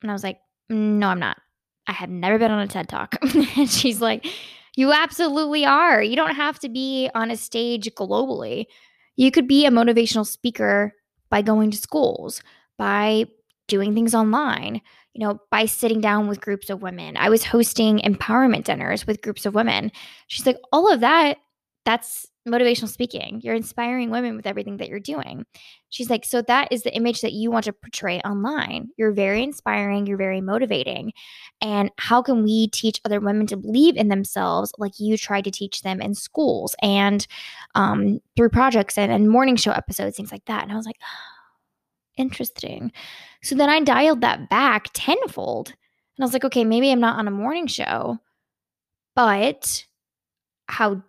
And 0.01 0.11
I 0.11 0.13
was 0.13 0.23
like, 0.23 0.39
No, 0.69 1.07
I'm 1.07 1.19
not. 1.19 1.37
I 1.87 1.93
have 1.93 2.09
never 2.09 2.37
been 2.37 2.51
on 2.51 2.59
a 2.59 2.67
TED 2.67 2.89
Talk. 2.89 3.15
and 3.57 3.69
she's 3.69 4.01
like, 4.01 4.25
You 4.75 4.91
absolutely 4.91 5.65
are. 5.65 6.01
You 6.01 6.15
don't 6.15 6.35
have 6.35 6.59
to 6.59 6.69
be 6.69 7.09
on 7.15 7.31
a 7.31 7.37
stage 7.37 7.89
globally. 7.95 8.65
You 9.15 9.31
could 9.31 9.47
be 9.47 9.65
a 9.65 9.71
motivational 9.71 10.25
speaker 10.25 10.93
by 11.29 11.41
going 11.41 11.71
to 11.71 11.77
schools, 11.77 12.41
by 12.77 13.25
doing 13.67 13.93
things 13.93 14.15
online, 14.15 14.81
you 15.13 15.25
know, 15.25 15.39
by 15.51 15.65
sitting 15.65 15.99
down 15.99 16.27
with 16.27 16.41
groups 16.41 16.69
of 16.69 16.81
women. 16.81 17.17
I 17.17 17.29
was 17.29 17.43
hosting 17.43 17.99
empowerment 17.99 18.63
dinners 18.63 19.05
with 19.05 19.21
groups 19.21 19.45
of 19.45 19.55
women. 19.55 19.91
She's 20.27 20.45
like, 20.45 20.57
all 20.71 20.91
of 20.91 21.01
that, 21.01 21.37
that's 21.83 22.27
motivational 22.47 22.87
speaking. 22.87 23.41
You're 23.43 23.55
inspiring 23.55 24.09
women 24.09 24.35
with 24.35 24.47
everything 24.47 24.77
that 24.77 24.89
you're 24.89 24.99
doing. 24.99 25.45
She's 25.89 26.09
like, 26.09 26.25
so 26.25 26.41
that 26.43 26.71
is 26.71 26.83
the 26.83 26.95
image 26.95 27.21
that 27.21 27.33
you 27.33 27.51
want 27.51 27.65
to 27.65 27.73
portray 27.73 28.19
online. 28.21 28.89
You're 28.97 29.11
very 29.11 29.43
inspiring, 29.43 30.05
you're 30.05 30.17
very 30.17 30.41
motivating. 30.41 31.13
And 31.61 31.91
how 31.97 32.21
can 32.21 32.43
we 32.43 32.67
teach 32.67 33.01
other 33.05 33.19
women 33.19 33.47
to 33.47 33.57
believe 33.57 33.95
in 33.95 34.09
themselves 34.09 34.71
like 34.77 34.99
you 34.99 35.17
tried 35.17 35.43
to 35.45 35.51
teach 35.51 35.81
them 35.81 36.01
in 36.01 36.15
schools 36.15 36.75
and 36.81 37.25
um, 37.75 38.19
through 38.35 38.49
projects 38.49 38.97
and, 38.97 39.11
and 39.11 39.29
morning 39.29 39.55
show 39.55 39.71
episodes, 39.71 40.17
things 40.17 40.31
like 40.31 40.45
that? 40.45 40.63
And 40.63 40.71
I 40.71 40.75
was 40.75 40.85
like, 40.85 40.99
oh, 41.01 41.37
interesting. 42.17 42.91
So 43.43 43.55
then 43.55 43.69
I 43.69 43.79
dialed 43.79 44.21
that 44.21 44.49
back 44.49 44.87
tenfold. 44.93 45.69
And 45.69 46.23
I 46.23 46.25
was 46.25 46.33
like, 46.33 46.45
okay, 46.45 46.65
maybe 46.65 46.91
I'm 46.91 46.99
not 46.99 47.19
on 47.19 47.27
a 47.27 47.31
morning 47.31 47.67
show, 47.67 48.17
but 49.15 49.85
how 50.67 51.01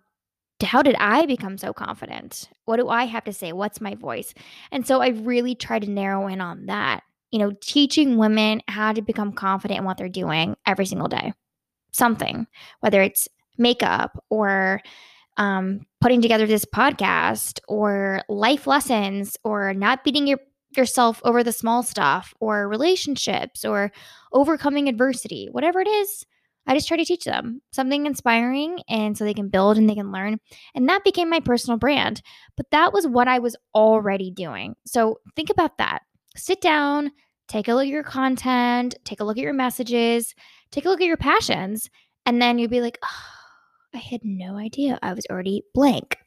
how 0.63 0.83
did 0.83 0.97
I 0.99 1.27
become 1.27 1.59
so 1.59 1.73
confident? 1.73 2.49
What 2.65 2.77
do 2.79 2.89
I 2.89 3.05
have 3.05 3.25
to 3.25 3.33
say? 3.33 3.53
What's 3.53 3.81
my 3.81 3.95
voice? 3.95 4.35
And 4.73 4.87
so 4.87 5.01
I 5.01 5.09
really 5.09 5.55
tried 5.55 5.83
to 5.83 5.91
narrow 5.91 6.27
in 6.27 6.41
on 6.41 6.67
that. 6.67 7.03
You 7.31 7.39
know, 7.39 7.53
teaching 7.61 8.17
women 8.17 8.63
how 8.69 8.93
to 8.93 9.03
become 9.03 9.33
confident 9.33 9.79
in 9.79 9.85
what 9.85 9.99
they're 9.99 10.09
doing 10.09 10.57
every 10.67 10.87
single 10.87 11.09
day. 11.09 11.35
Something, 11.93 12.47
whether 12.81 13.03
it's 13.03 13.29
makeup 13.59 14.23
or 14.31 14.81
um, 15.37 15.87
putting 16.01 16.23
together 16.23 16.47
this 16.47 16.65
podcast 16.65 17.61
or 17.69 18.23
life 18.29 18.67
lessons 18.67 19.37
or 19.45 19.75
not 19.75 20.05
beating 20.05 20.27
your 20.27 20.39
yourself 20.77 21.21
over 21.25 21.43
the 21.43 21.53
small 21.53 21.83
stuff 21.83 22.35
or 22.41 22.69
relationships 22.69 23.65
or 23.65 23.91
overcoming 24.33 24.89
adversity, 24.89 25.49
whatever 25.51 25.81
it 25.81 25.89
is, 25.89 26.27
I 26.69 26.75
just 26.75 26.87
try 26.87 26.99
to 26.99 27.05
teach 27.05 27.25
them 27.25 27.63
something 27.73 28.05
inspiring 28.05 28.81
and 28.89 29.17
so 29.17 29.25
they 29.25 29.35
can 29.35 29.49
build 29.49 29.79
and 29.79 29.89
they 29.89 29.95
can 29.95 30.13
learn. 30.13 30.39
And 30.75 30.89
that 30.89 31.03
became 31.03 31.31
my 31.31 31.41
personal 31.41 31.79
brand. 31.79 32.21
But 32.57 32.71
that 32.71 32.93
was 32.93 33.07
what 33.07 33.27
I 33.27 33.39
was 33.39 33.57
already 33.75 34.31
doing. 34.31 34.77
So 34.85 35.21
think 35.35 35.49
about 35.49 35.79
that. 35.79 36.03
Sit 36.37 36.61
down, 36.61 37.11
take 37.49 37.69
a 37.69 37.75
look 37.75 37.85
at 37.85 37.89
your 37.89 38.03
content, 38.05 38.97
take 39.05 39.21
a 39.21 39.25
look 39.25 39.39
at 39.39 39.43
your 39.43 39.55
messages, 39.55 40.35
take 40.71 40.85
a 40.85 40.91
look 40.91 41.01
at 41.01 41.07
your 41.07 41.17
passions, 41.17 41.89
and 42.27 42.41
then 42.41 42.59
you'll 42.59 42.69
be 42.69 42.83
like, 42.83 42.99
oh, 43.03 43.23
I 43.95 43.99
had 43.99 44.21
no 44.23 44.57
idea 44.57 44.99
I 45.03 45.15
was 45.15 45.25
already 45.31 45.63
blank. 45.75 46.19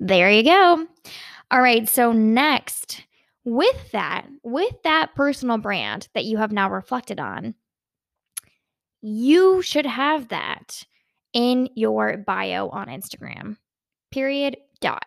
There 0.00 0.28
you 0.28 0.42
go. 0.42 0.86
All 1.52 1.60
right, 1.60 1.88
so 1.88 2.10
next, 2.10 3.04
with 3.44 3.92
that, 3.92 4.26
with 4.42 4.74
that 4.82 5.14
personal 5.14 5.58
brand 5.58 6.08
that 6.14 6.24
you 6.24 6.38
have 6.38 6.50
now 6.50 6.68
reflected 6.68 7.20
on, 7.20 7.54
you 9.02 9.60
should 9.62 9.86
have 9.86 10.28
that 10.28 10.84
in 11.32 11.68
your 11.74 12.16
bio 12.16 12.68
on 12.68 12.86
Instagram. 12.86 13.56
Period. 14.10 14.56
Dot. 14.80 15.04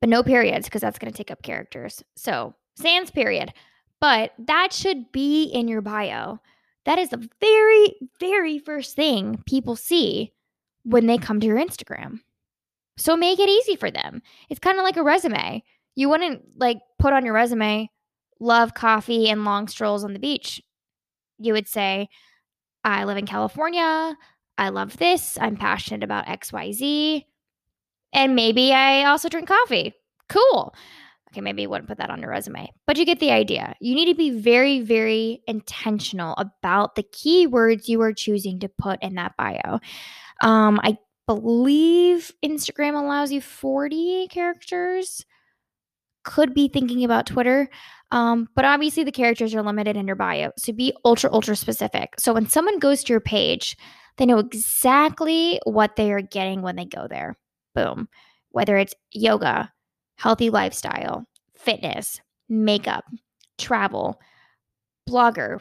But 0.00 0.10
no 0.10 0.22
periods 0.22 0.66
because 0.66 0.82
that's 0.82 0.98
going 0.98 1.10
to 1.12 1.16
take 1.16 1.30
up 1.30 1.42
characters. 1.42 2.02
So, 2.16 2.54
sans 2.76 3.10
period. 3.10 3.52
But 4.00 4.32
that 4.38 4.72
should 4.72 5.10
be 5.12 5.44
in 5.44 5.68
your 5.68 5.80
bio. 5.80 6.40
That 6.84 6.98
is 6.98 7.10
the 7.10 7.28
very, 7.40 7.94
very 8.20 8.58
first 8.58 8.94
thing 8.94 9.42
people 9.46 9.76
see 9.76 10.32
when 10.84 11.06
they 11.06 11.18
come 11.18 11.40
to 11.40 11.46
your 11.46 11.58
Instagram. 11.58 12.20
So 12.96 13.16
make 13.16 13.38
it 13.38 13.48
easy 13.48 13.76
for 13.76 13.90
them. 13.90 14.22
It's 14.48 14.60
kind 14.60 14.78
of 14.78 14.84
like 14.84 14.96
a 14.96 15.02
resume. 15.02 15.62
You 15.94 16.08
wouldn't 16.08 16.58
like 16.58 16.78
put 16.98 17.12
on 17.12 17.24
your 17.24 17.34
resume, 17.34 17.90
love 18.40 18.74
coffee 18.74 19.28
and 19.28 19.44
long 19.44 19.68
strolls 19.68 20.04
on 20.04 20.12
the 20.12 20.18
beach. 20.18 20.62
You 21.38 21.52
would 21.52 21.68
say, 21.68 22.08
I 22.84 23.04
live 23.04 23.16
in 23.16 23.26
California. 23.26 24.16
I 24.56 24.68
love 24.70 24.96
this. 24.96 25.38
I'm 25.40 25.56
passionate 25.56 26.02
about 26.02 26.26
XYZ. 26.26 27.24
And 28.12 28.34
maybe 28.34 28.72
I 28.72 29.04
also 29.04 29.28
drink 29.28 29.48
coffee. 29.48 29.94
Cool. 30.28 30.74
Okay, 31.30 31.42
maybe 31.42 31.62
you 31.62 31.70
wouldn't 31.70 31.88
put 31.88 31.98
that 31.98 32.10
on 32.10 32.20
your 32.20 32.30
resume, 32.30 32.72
but 32.86 32.96
you 32.96 33.04
get 33.04 33.20
the 33.20 33.30
idea. 33.30 33.74
You 33.80 33.94
need 33.94 34.06
to 34.06 34.14
be 34.14 34.30
very, 34.30 34.80
very 34.80 35.42
intentional 35.46 36.34
about 36.38 36.94
the 36.94 37.02
keywords 37.02 37.86
you 37.86 38.00
are 38.00 38.14
choosing 38.14 38.60
to 38.60 38.68
put 38.68 39.02
in 39.02 39.16
that 39.16 39.36
bio. 39.36 39.78
Um, 40.40 40.80
I 40.82 40.96
believe 41.26 42.32
Instagram 42.42 42.98
allows 42.98 43.30
you 43.30 43.42
40 43.42 44.28
characters. 44.28 45.26
Could 46.24 46.54
be 46.54 46.68
thinking 46.68 47.04
about 47.04 47.26
Twitter. 47.26 47.68
Um, 48.10 48.48
but 48.54 48.64
obviously, 48.64 49.04
the 49.04 49.12
characters 49.12 49.54
are 49.54 49.62
limited 49.62 49.96
in 49.96 50.06
your 50.06 50.16
bio. 50.16 50.50
So 50.56 50.72
be 50.72 50.94
ultra, 51.04 51.30
ultra 51.32 51.56
specific. 51.56 52.14
So 52.18 52.32
when 52.32 52.48
someone 52.48 52.78
goes 52.78 53.04
to 53.04 53.12
your 53.12 53.20
page, 53.20 53.76
they 54.16 54.26
know 54.26 54.38
exactly 54.38 55.60
what 55.64 55.96
they 55.96 56.12
are 56.12 56.22
getting 56.22 56.62
when 56.62 56.76
they 56.76 56.84
go 56.84 57.06
there. 57.08 57.36
Boom. 57.74 58.08
Whether 58.50 58.76
it's 58.76 58.94
yoga, 59.12 59.72
healthy 60.16 60.50
lifestyle, 60.50 61.26
fitness, 61.54 62.20
makeup, 62.48 63.04
travel, 63.58 64.20
blogger, 65.08 65.60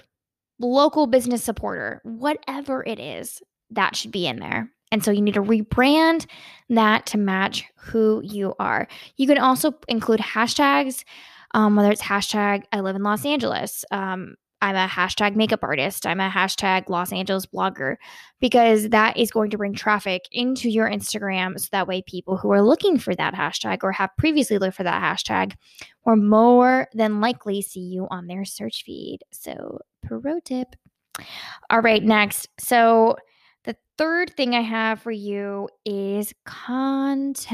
local 0.60 1.06
business 1.06 1.44
supporter, 1.44 2.01
whatever 2.04 2.84
it 2.84 3.00
is, 3.00 3.42
that 3.72 3.96
should 3.96 4.12
be 4.12 4.25
in 4.25 4.39
there. 4.39 4.72
And 4.92 5.04
so 5.04 5.12
you 5.12 5.22
need 5.22 5.34
to 5.34 5.42
rebrand 5.42 6.25
that 6.70 7.06
to 7.08 7.18
match 7.18 7.66
who 7.75 8.22
you 8.24 8.56
are. 8.58 8.88
You 9.18 9.27
can 9.27 9.38
also 9.38 9.74
include 9.89 10.22
hashtags 10.22 11.04
um, 11.54 11.75
whether 11.75 11.92
it's 11.92 12.01
hashtag 12.01 12.63
I 12.72 12.80
live 12.82 12.96
in 12.96 13.04
Los 13.04 13.25
Angeles. 13.25 13.84
Um, 13.92 14.36
I'm 14.62 14.75
a 14.75 14.88
hashtag 14.88 15.36
makeup 15.36 15.60
artist. 15.62 16.08
I'm 16.08 16.20
a 16.20 16.30
hashtag 16.30 16.89
Los 16.89 17.13
Angeles 17.13 17.46
blogger 17.46 17.98
because 18.39 18.89
that 18.89 19.16
is 19.16 19.30
going 19.30 19.51
to 19.51 19.58
bring 19.58 19.74
traffic 19.74 20.24
into 20.32 20.68
your 20.70 20.89
Instagram. 20.89 21.60
So 21.60 21.68
that 21.72 21.88
way, 21.88 22.01
people 22.01 22.38
who 22.38 22.50
are 22.51 22.63
looking 22.63 22.98
for 22.98 23.13
that 23.16 23.36
hashtag 23.36 23.84
or 23.84 23.92
have 23.92 24.10
previously 24.18 24.58
looked 24.58 24.77
for 24.77 24.84
that 24.84 25.01
hashtag 25.01 25.54
will 26.06 26.16
more 26.16 26.88
than 26.94 27.22
likely 27.22 27.62
see 27.62 27.82
you 27.82 28.08
on 28.10 28.25
their 28.25 28.46
search 28.46 28.84
feed. 28.84 29.20
So, 29.32 29.80
pro 30.04 30.39
tip. 30.39 30.75
All 31.70 31.82
right, 31.82 32.04
next. 32.04 32.48
So, 32.60 33.18
the 33.63 33.75
third 33.98 34.32
thing 34.36 34.56
I 34.56 34.62
have 34.62 35.01
for 35.01 35.12
you 35.12 35.70
is 35.86 36.34
content. 36.46 37.51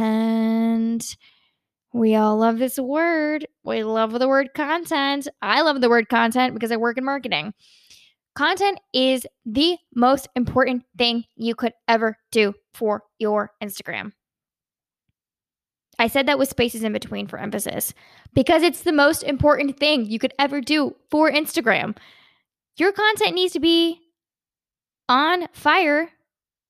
We 1.93 2.15
all 2.15 2.37
love 2.37 2.57
this 2.57 2.79
word. 2.79 3.47
We 3.63 3.83
love 3.83 4.11
the 4.13 4.27
word 4.27 4.49
content. 4.55 5.27
I 5.43 5.61
love 5.61 5.79
the 5.79 5.89
word 5.89 6.09
content 6.09 6.55
because 6.55 6.71
I 6.71 6.77
work 6.77 6.97
in 6.97 7.05
marketing. 7.05 7.53
Content 8.35 8.79
is 8.93 9.27
the 9.45 9.77
most 9.93 10.27
important 10.35 10.83
thing 10.97 11.23
you 11.35 11.53
could 11.53 11.73
ever 11.87 12.17
do 12.31 12.53
for 12.73 13.03
your 13.19 13.51
Instagram. 13.61 14.11
I 15.99 16.07
said 16.07 16.27
that 16.27 16.39
with 16.39 16.49
spaces 16.49 16.83
in 16.83 16.93
between 16.93 17.27
for 17.27 17.37
emphasis 17.37 17.93
because 18.33 18.63
it's 18.63 18.81
the 18.81 18.91
most 18.91 19.21
important 19.21 19.77
thing 19.77 20.05
you 20.05 20.17
could 20.17 20.33
ever 20.39 20.61
do 20.61 20.95
for 21.11 21.31
Instagram. 21.31 21.95
Your 22.77 22.91
content 22.91 23.35
needs 23.35 23.53
to 23.53 23.59
be 23.59 24.01
on 25.07 25.47
fire 25.53 26.09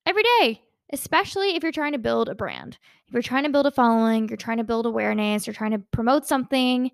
every 0.05 0.23
day 0.39 0.62
especially 0.93 1.55
if 1.55 1.63
you're 1.63 1.71
trying 1.71 1.91
to 1.91 1.97
build 1.97 2.29
a 2.29 2.35
brand. 2.35 2.77
If 3.07 3.13
you're 3.13 3.23
trying 3.23 3.43
to 3.43 3.49
build 3.49 3.65
a 3.65 3.71
following, 3.71 4.29
you're 4.29 4.37
trying 4.37 4.57
to 4.57 4.63
build 4.63 4.85
awareness, 4.85 5.45
you're 5.45 5.53
trying 5.53 5.71
to 5.71 5.79
promote 5.91 6.25
something, 6.25 6.91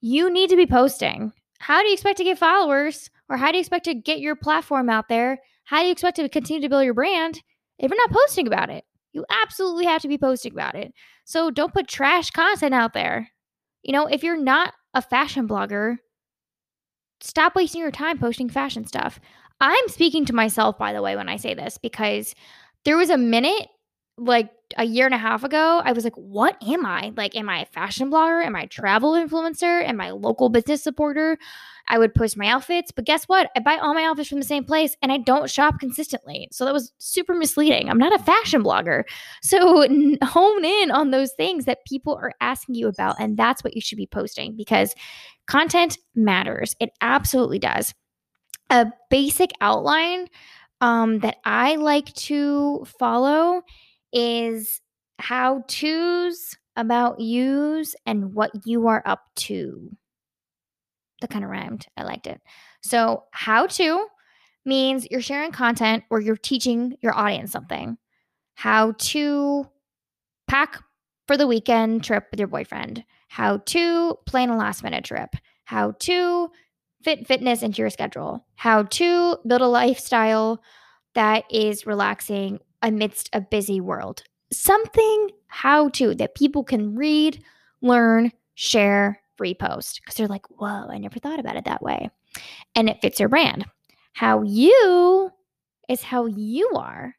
you 0.00 0.30
need 0.30 0.50
to 0.50 0.56
be 0.56 0.66
posting. 0.66 1.32
How 1.60 1.80
do 1.80 1.86
you 1.86 1.94
expect 1.94 2.18
to 2.18 2.24
get 2.24 2.38
followers 2.38 3.08
or 3.30 3.36
how 3.36 3.50
do 3.50 3.56
you 3.56 3.60
expect 3.60 3.86
to 3.86 3.94
get 3.94 4.18
your 4.18 4.36
platform 4.36 4.90
out 4.90 5.08
there? 5.08 5.38
How 5.62 5.80
do 5.80 5.86
you 5.86 5.92
expect 5.92 6.16
to 6.16 6.28
continue 6.28 6.60
to 6.60 6.68
build 6.68 6.84
your 6.84 6.92
brand 6.92 7.40
if 7.78 7.90
you're 7.90 7.96
not 7.96 8.10
posting 8.10 8.46
about 8.46 8.68
it? 8.68 8.84
You 9.12 9.24
absolutely 9.42 9.86
have 9.86 10.02
to 10.02 10.08
be 10.08 10.18
posting 10.18 10.52
about 10.52 10.74
it. 10.74 10.92
So 11.24 11.50
don't 11.50 11.72
put 11.72 11.86
trash 11.86 12.30
content 12.32 12.74
out 12.74 12.92
there. 12.92 13.30
You 13.84 13.92
know, 13.92 14.06
if 14.06 14.24
you're 14.24 14.36
not 14.36 14.74
a 14.92 15.00
fashion 15.00 15.46
blogger, 15.46 15.96
stop 17.20 17.54
wasting 17.54 17.80
your 17.80 17.92
time 17.92 18.18
posting 18.18 18.50
fashion 18.50 18.84
stuff. 18.84 19.20
I'm 19.60 19.88
speaking 19.88 20.24
to 20.26 20.34
myself, 20.34 20.76
by 20.76 20.92
the 20.92 21.00
way, 21.00 21.16
when 21.16 21.28
I 21.28 21.36
say 21.36 21.54
this, 21.54 21.78
because 21.78 22.34
there 22.84 22.96
was 22.96 23.10
a 23.10 23.18
minute 23.18 23.68
like 24.16 24.50
a 24.76 24.84
year 24.84 25.06
and 25.06 25.14
a 25.14 25.18
half 25.18 25.44
ago, 25.44 25.80
I 25.84 25.92
was 25.92 26.04
like, 26.04 26.14
what 26.14 26.56
am 26.66 26.86
I? 26.86 27.12
Like, 27.16 27.36
am 27.36 27.48
I 27.48 27.62
a 27.62 27.66
fashion 27.66 28.10
blogger? 28.10 28.44
Am 28.44 28.56
I 28.56 28.62
a 28.62 28.66
travel 28.66 29.12
influencer? 29.12 29.84
Am 29.84 30.00
I 30.00 30.08
a 30.08 30.14
local 30.14 30.48
business 30.48 30.82
supporter? 30.82 31.36
I 31.88 31.98
would 31.98 32.14
post 32.14 32.36
my 32.36 32.46
outfits, 32.46 32.90
but 32.90 33.04
guess 33.04 33.24
what? 33.24 33.50
I 33.56 33.60
buy 33.60 33.76
all 33.76 33.92
my 33.92 34.04
outfits 34.04 34.28
from 34.28 34.38
the 34.38 34.46
same 34.46 34.64
place 34.64 34.96
and 35.02 35.12
I 35.12 35.18
don't 35.18 35.50
shop 35.50 35.78
consistently. 35.80 36.48
So 36.50 36.64
that 36.64 36.72
was 36.72 36.92
super 36.98 37.34
misleading. 37.34 37.90
I'm 37.90 37.98
not 37.98 38.14
a 38.14 38.22
fashion 38.22 38.64
blogger. 38.64 39.04
So 39.42 39.86
hone 40.22 40.64
in 40.64 40.90
on 40.90 41.10
those 41.10 41.32
things 41.32 41.66
that 41.66 41.84
people 41.84 42.14
are 42.14 42.32
asking 42.40 42.76
you 42.76 42.88
about. 42.88 43.16
And 43.18 43.36
that's 43.36 43.62
what 43.62 43.74
you 43.74 43.80
should 43.80 43.98
be 43.98 44.06
posting 44.06 44.56
because 44.56 44.94
content 45.46 45.98
matters. 46.14 46.74
It 46.80 46.90
absolutely 47.00 47.58
does. 47.58 47.92
A 48.70 48.86
basic 49.10 49.50
outline 49.60 50.28
um, 50.80 51.20
that 51.20 51.36
I 51.44 51.76
like 51.76 52.12
to 52.14 52.84
follow 52.98 53.62
is 54.12 54.80
how 55.18 55.64
to's 55.68 56.56
about 56.76 57.20
yous 57.20 57.94
and 58.06 58.34
what 58.34 58.50
you 58.64 58.88
are 58.88 59.02
up 59.06 59.22
to. 59.36 59.90
That 61.20 61.30
kind 61.30 61.44
of 61.44 61.50
rhymed. 61.50 61.86
I 61.96 62.02
liked 62.02 62.26
it. 62.26 62.40
So, 62.82 63.24
how 63.30 63.66
to 63.66 64.06
means 64.64 65.06
you're 65.10 65.20
sharing 65.20 65.52
content 65.52 66.04
or 66.10 66.20
you're 66.20 66.36
teaching 66.36 66.96
your 67.02 67.14
audience 67.14 67.52
something. 67.52 67.96
How 68.54 68.92
to 68.98 69.68
pack 70.48 70.82
for 71.26 71.36
the 71.36 71.46
weekend 71.46 72.04
trip 72.04 72.26
with 72.30 72.40
your 72.40 72.48
boyfriend. 72.48 73.04
How 73.28 73.58
to 73.58 74.18
plan 74.26 74.50
a 74.50 74.56
last 74.56 74.82
minute 74.82 75.04
trip. 75.04 75.30
How 75.64 75.92
to 76.00 76.50
fit 77.04 77.26
fitness 77.26 77.62
into 77.62 77.82
your 77.82 77.90
schedule. 77.90 78.44
How 78.56 78.84
to 78.84 79.38
build 79.46 79.60
a 79.60 79.66
lifestyle 79.66 80.62
that 81.14 81.44
is 81.50 81.86
relaxing 81.86 82.60
amidst 82.82 83.30
a 83.32 83.40
busy 83.40 83.80
world. 83.80 84.22
Something 84.52 85.30
how 85.46 85.88
to 85.90 86.14
that 86.16 86.34
people 86.34 86.64
can 86.64 86.96
read, 86.96 87.42
learn, 87.80 88.32
share, 88.54 89.20
repost 89.40 90.00
because 90.00 90.14
they're 90.16 90.26
like, 90.26 90.46
whoa, 90.50 90.88
I 90.88 90.98
never 90.98 91.18
thought 91.18 91.40
about 91.40 91.56
it 91.56 91.64
that 91.64 91.82
way. 91.82 92.10
And 92.74 92.88
it 92.88 93.00
fits 93.00 93.20
your 93.20 93.28
brand. 93.28 93.64
How 94.12 94.42
you 94.42 95.30
is 95.88 96.02
how 96.02 96.26
you 96.26 96.70
are. 96.76 97.14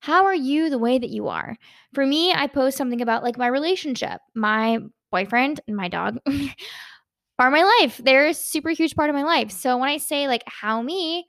How 0.00 0.24
are 0.26 0.34
you 0.34 0.70
the 0.70 0.78
way 0.78 0.98
that 0.98 1.10
you 1.10 1.28
are? 1.28 1.56
For 1.92 2.06
me, 2.06 2.32
I 2.32 2.46
post 2.46 2.76
something 2.76 3.00
about 3.00 3.24
like 3.24 3.36
my 3.36 3.48
relationship, 3.48 4.20
my 4.34 4.78
boyfriend 5.10 5.60
and 5.66 5.76
my 5.76 5.88
dog 5.88 6.18
are 7.38 7.50
my 7.50 7.62
life. 7.80 8.00
They're 8.02 8.28
a 8.28 8.34
super 8.34 8.70
huge 8.70 8.94
part 8.94 9.10
of 9.10 9.16
my 9.16 9.22
life. 9.22 9.50
So 9.50 9.76
when 9.78 9.88
I 9.88 9.98
say 9.98 10.28
like 10.28 10.42
how 10.46 10.82
me, 10.82 11.26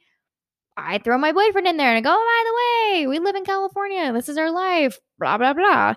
I 0.78 1.00
throw 1.00 1.18
my 1.18 1.32
boyfriend 1.32 1.68
in 1.68 1.78
there 1.78 1.90
and 1.90 1.98
I 1.98 2.02
go, 2.02 2.16
oh, 2.16 2.94
by 2.94 2.96
the 2.96 3.02
way, 3.02 3.08
we 3.08 3.20
live 3.20 3.36
in 3.36 3.44
California. 3.44 4.14
This 4.14 4.30
is 4.30 4.38
our 4.38 4.52
life, 4.52 5.00
blah, 5.18 5.38
blah, 5.38 5.54
blah. 5.54 5.96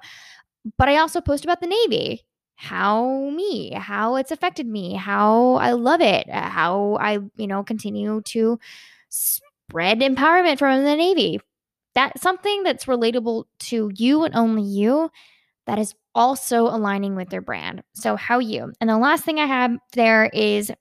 But 0.78 0.88
I 0.88 0.96
also 0.96 1.20
post 1.20 1.44
about 1.44 1.60
the 1.60 1.66
Navy, 1.66 2.24
how 2.56 3.30
me, 3.30 3.72
how 3.72 4.16
it's 4.16 4.30
affected 4.30 4.66
me, 4.66 4.94
how 4.94 5.54
I 5.54 5.72
love 5.72 6.00
it, 6.00 6.28
uh, 6.28 6.48
how 6.48 6.96
I, 6.98 7.18
you 7.36 7.46
know, 7.46 7.62
continue 7.62 8.22
to 8.22 8.58
spread 9.10 10.00
empowerment 10.00 10.58
from 10.58 10.82
the 10.84 10.96
Navy. 10.96 11.40
That's 11.94 12.22
something 12.22 12.62
that's 12.62 12.86
relatable 12.86 13.44
to 13.60 13.90
you 13.94 14.24
and 14.24 14.34
only 14.34 14.62
you 14.62 15.10
that 15.66 15.78
is 15.78 15.94
also 16.14 16.64
aligning 16.64 17.14
with 17.16 17.30
their 17.30 17.40
brand. 17.40 17.82
So, 17.94 18.16
how 18.16 18.38
you. 18.38 18.72
And 18.80 18.90
the 18.90 18.98
last 18.98 19.24
thing 19.24 19.38
I 19.38 19.46
have 19.46 19.76
there 19.92 20.26
is 20.26 20.72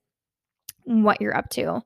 what 0.85 1.21
you're 1.21 1.37
up 1.37 1.49
to. 1.51 1.81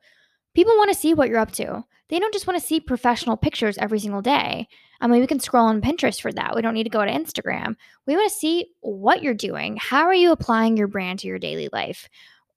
People 0.53 0.77
want 0.77 0.91
to 0.91 0.99
see 0.99 1.13
what 1.13 1.29
you're 1.29 1.39
up 1.39 1.51
to. 1.53 1.83
They 2.09 2.19
don't 2.19 2.33
just 2.33 2.47
want 2.47 2.59
to 2.59 2.65
see 2.65 2.79
professional 2.79 3.37
pictures 3.37 3.77
every 3.77 3.99
single 3.99 4.21
day. 4.21 4.67
I 5.01 5.07
mean, 5.07 5.19
we 5.19 5.27
can 5.27 5.39
scroll 5.39 5.65
on 5.65 5.81
Pinterest 5.81 6.21
for 6.21 6.31
that. 6.31 6.55
We 6.55 6.61
don't 6.61 6.75
need 6.75 6.83
to 6.83 6.89
go 6.89 7.03
to 7.03 7.11
Instagram. 7.11 7.75
We 8.05 8.15
want 8.15 8.31
to 8.31 8.37
see 8.37 8.67
what 8.81 9.23
you're 9.23 9.33
doing. 9.33 9.77
How 9.81 10.03
are 10.03 10.13
you 10.13 10.31
applying 10.31 10.77
your 10.77 10.87
brand 10.87 11.19
to 11.19 11.27
your 11.27 11.39
daily 11.39 11.69
life? 11.73 12.07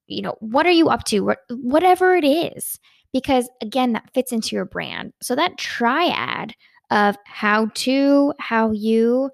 You 0.07 0.23
know, 0.23 0.37
what 0.41 0.67
are 0.67 0.73
you 0.73 0.89
up 0.89 1.05
to? 1.05 1.35
Whatever 1.51 2.15
it 2.15 2.25
is. 2.25 2.79
Because 3.13 3.49
again, 3.63 3.95
that 3.95 4.13
fits 4.13 4.31
into 4.31 4.55
your 4.55 4.67
brand. 4.67 5.13
So 5.23 5.35
that 5.35 5.59
triad 5.59 6.55
of 6.91 7.17
how 7.25 7.67
to, 7.75 8.33
how 8.39 8.73
you, 8.73 9.31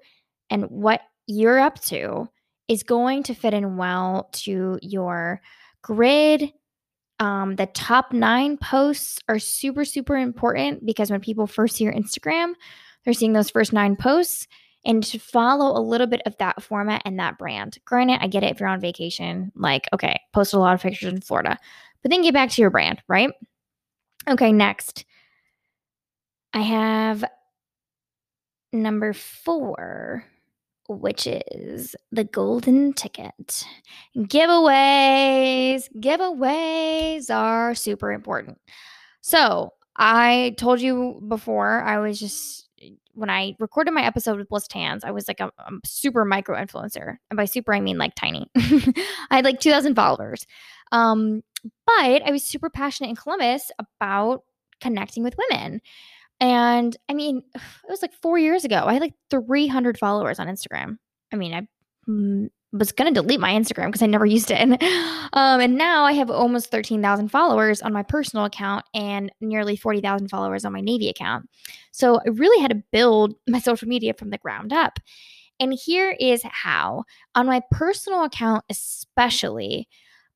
and 0.53 0.65
what 0.65 1.01
you're 1.25 1.59
up 1.59 1.81
to 1.81 2.29
is 2.69 2.83
going 2.83 3.23
to 3.23 3.33
fit 3.33 3.55
in 3.55 3.75
well 3.75 4.29
to 4.31 4.77
your 4.83 5.41
grid, 5.81 6.53
um, 7.19 7.55
the 7.55 7.65
top 7.65 8.13
nine 8.13 8.57
posts 8.57 9.19
are 9.27 9.39
super, 9.39 9.83
super 9.83 10.15
important 10.15 10.85
because 10.85 11.09
when 11.09 11.19
people 11.19 11.47
first 11.47 11.75
see 11.75 11.83
your 11.83 11.93
Instagram, 11.93 12.53
they're 13.03 13.15
seeing 13.15 13.33
those 13.33 13.49
first 13.49 13.73
nine 13.73 13.95
posts 13.95 14.47
and 14.85 15.03
to 15.03 15.17
follow 15.17 15.77
a 15.77 15.81
little 15.81 16.07
bit 16.07 16.21
of 16.27 16.37
that 16.37 16.61
format 16.61 17.01
and 17.03 17.19
that 17.19 17.37
brand. 17.39 17.79
Granted, 17.85 18.19
I 18.21 18.27
get 18.27 18.43
it 18.43 18.51
if 18.51 18.59
you're 18.59 18.69
on 18.69 18.79
vacation, 18.79 19.51
like, 19.55 19.89
okay, 19.91 20.19
post 20.33 20.53
a 20.53 20.59
lot 20.59 20.75
of 20.75 20.81
pictures 20.81 21.11
in 21.11 21.21
Florida, 21.21 21.57
but 22.03 22.11
then 22.11 22.21
get 22.21 22.33
back 22.33 22.51
to 22.51 22.61
your 22.61 22.69
brand, 22.69 23.01
right? 23.07 23.31
Okay, 24.29 24.51
next. 24.51 25.05
I 26.53 26.61
have 26.61 27.25
number 28.71 29.13
four 29.13 30.25
which 30.93 31.27
is 31.27 31.95
the 32.11 32.23
golden 32.23 32.93
ticket. 32.93 33.65
Giveaways, 34.17 35.89
giveaways 35.97 37.33
are 37.33 37.75
super 37.75 38.11
important. 38.11 38.59
So, 39.21 39.73
I 39.95 40.55
told 40.57 40.81
you 40.81 41.21
before, 41.27 41.81
I 41.83 41.99
was 41.99 42.19
just 42.19 42.67
when 43.13 43.29
I 43.29 43.55
recorded 43.59 43.91
my 43.91 44.03
episode 44.03 44.37
with 44.37 44.49
Bliss 44.49 44.67
Tans, 44.67 45.03
I 45.03 45.11
was 45.11 45.27
like 45.27 45.39
a, 45.39 45.51
a 45.57 45.71
super 45.85 46.25
micro 46.25 46.57
influencer. 46.57 47.17
And 47.29 47.37
by 47.37 47.45
super, 47.45 47.73
I 47.73 47.79
mean 47.79 47.97
like 47.97 48.15
tiny. 48.15 48.49
I 48.55 48.95
had 49.29 49.45
like 49.45 49.59
2,000 49.59 49.95
followers. 49.95 50.47
Um, 50.91 51.43
but 51.85 52.21
I 52.23 52.31
was 52.31 52.43
super 52.43 52.69
passionate 52.69 53.09
in 53.09 53.15
Columbus 53.15 53.71
about 53.79 54.43
connecting 54.81 55.23
with 55.23 55.35
women. 55.37 55.81
And 56.43 56.95
I 57.07 57.13
mean, 57.13 57.41
it 57.55 57.89
was 57.89 58.01
like 58.01 58.13
four 58.21 58.37
years 58.37 58.65
ago. 58.65 58.83
I 58.85 58.93
had 58.93 59.01
like 59.01 59.15
300 59.31 59.97
followers 59.97 60.37
on 60.37 60.47
Instagram. 60.47 60.97
I 61.31 61.37
mean, 61.37 61.53
I 61.53 61.67
was 62.77 62.91
going 62.91 63.11
to 63.11 63.21
delete 63.21 63.39
my 63.39 63.53
Instagram 63.53 63.87
because 63.87 64.01
I 64.01 64.07
never 64.07 64.25
used 64.25 64.51
it. 64.51 64.59
um, 65.33 65.61
and 65.61 65.77
now 65.77 66.03
I 66.03 66.11
have 66.11 66.29
almost 66.29 66.69
13,000 66.69 67.29
followers 67.29 67.81
on 67.81 67.93
my 67.93 68.03
personal 68.03 68.45
account 68.45 68.85
and 68.93 69.31
nearly 69.39 69.75
40,000 69.75 70.27
followers 70.27 70.65
on 70.65 70.73
my 70.73 70.81
Navy 70.81 71.09
account. 71.09 71.49
So 71.91 72.19
I 72.19 72.29
really 72.29 72.61
had 72.61 72.71
to 72.71 72.83
build 72.91 73.35
my 73.47 73.59
social 73.59 73.87
media 73.87 74.13
from 74.13 74.29
the 74.29 74.37
ground 74.37 74.73
up. 74.73 74.99
And 75.59 75.73
here 75.73 76.11
is 76.19 76.41
how 76.43 77.05
on 77.35 77.45
my 77.45 77.61
personal 77.71 78.23
account, 78.23 78.65
especially, 78.69 79.87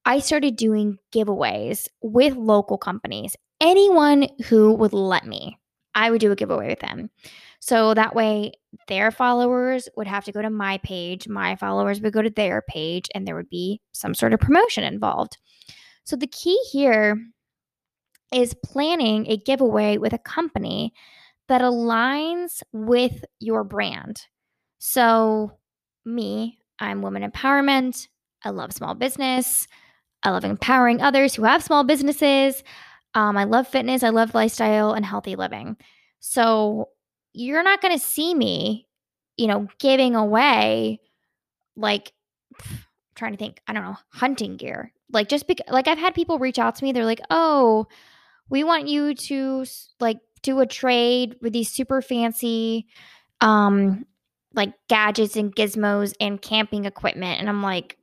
I 0.05 0.19
started 0.19 0.55
doing 0.55 0.99
giveaways 1.13 1.89
with 2.01 2.37
local 2.37 2.77
companies, 2.77 3.35
anyone 3.59 4.29
who 4.45 4.73
would 4.73 4.93
let 4.93 5.25
me. 5.25 5.57
I 5.97 6.11
would 6.11 6.21
do 6.21 6.31
a 6.31 6.35
giveaway 6.35 6.67
with 6.67 6.79
them. 6.79 7.09
So 7.59 7.95
that 7.95 8.15
way, 8.15 8.51
their 8.87 9.09
followers 9.09 9.89
would 9.97 10.05
have 10.05 10.23
to 10.25 10.31
go 10.31 10.43
to 10.43 10.49
my 10.49 10.77
page, 10.77 11.27
my 11.27 11.55
followers 11.55 11.99
would 11.99 12.13
go 12.13 12.21
to 12.21 12.29
their 12.29 12.61
page, 12.69 13.07
and 13.15 13.27
there 13.27 13.35
would 13.35 13.49
be 13.49 13.81
some 13.93 14.13
sort 14.13 14.31
of 14.31 14.39
promotion 14.39 14.83
involved. 14.83 15.37
So 16.03 16.15
the 16.15 16.27
key 16.27 16.57
here 16.71 17.17
is 18.31 18.53
planning 18.63 19.25
a 19.27 19.37
giveaway 19.37 19.97
with 19.97 20.13
a 20.13 20.19
company 20.19 20.93
that 21.47 21.61
aligns 21.61 22.61
with 22.71 23.25
your 23.39 23.63
brand. 23.63 24.21
So, 24.77 25.57
me, 26.05 26.59
I'm 26.77 27.01
women 27.01 27.29
empowerment. 27.29 28.07
I 28.45 28.51
love 28.51 28.71
small 28.71 28.93
business. 28.93 29.67
I 30.21 30.29
love 30.29 30.45
empowering 30.45 31.01
others 31.01 31.33
who 31.33 31.43
have 31.43 31.63
small 31.63 31.83
businesses. 31.83 32.63
Um, 33.13 33.37
I 33.37 33.45
love 33.45 33.67
fitness, 33.67 34.03
I 34.03 34.09
love 34.09 34.35
lifestyle 34.35 34.93
and 34.93 35.05
healthy 35.05 35.35
living. 35.35 35.77
So 36.19 36.89
you're 37.33 37.63
not 37.63 37.81
going 37.81 37.97
to 37.97 38.03
see 38.03 38.33
me, 38.33 38.87
you 39.37 39.47
know, 39.47 39.67
giving 39.79 40.15
away 40.15 40.99
like 41.75 42.11
trying 43.15 43.31
to 43.33 43.37
think, 43.37 43.59
I 43.67 43.73
don't 43.73 43.83
know, 43.83 43.97
hunting 44.09 44.57
gear. 44.57 44.91
Like 45.11 45.29
just 45.29 45.47
because 45.47 45.65
like 45.71 45.87
I've 45.87 45.97
had 45.97 46.15
people 46.15 46.39
reach 46.39 46.59
out 46.59 46.75
to 46.75 46.83
me, 46.83 46.91
they're 46.91 47.05
like, 47.05 47.21
"Oh, 47.29 47.87
we 48.49 48.63
want 48.63 48.87
you 48.87 49.13
to 49.15 49.65
like 49.99 50.19
do 50.41 50.59
a 50.59 50.65
trade 50.65 51.35
with 51.41 51.53
these 51.53 51.69
super 51.71 52.01
fancy 52.01 52.87
um 53.41 54.05
like 54.53 54.73
gadgets 54.87 55.35
and 55.35 55.55
gizmos 55.55 56.13
and 56.19 56.41
camping 56.41 56.85
equipment." 56.85 57.39
And 57.39 57.47
I'm 57.47 57.63
like, 57.63 57.97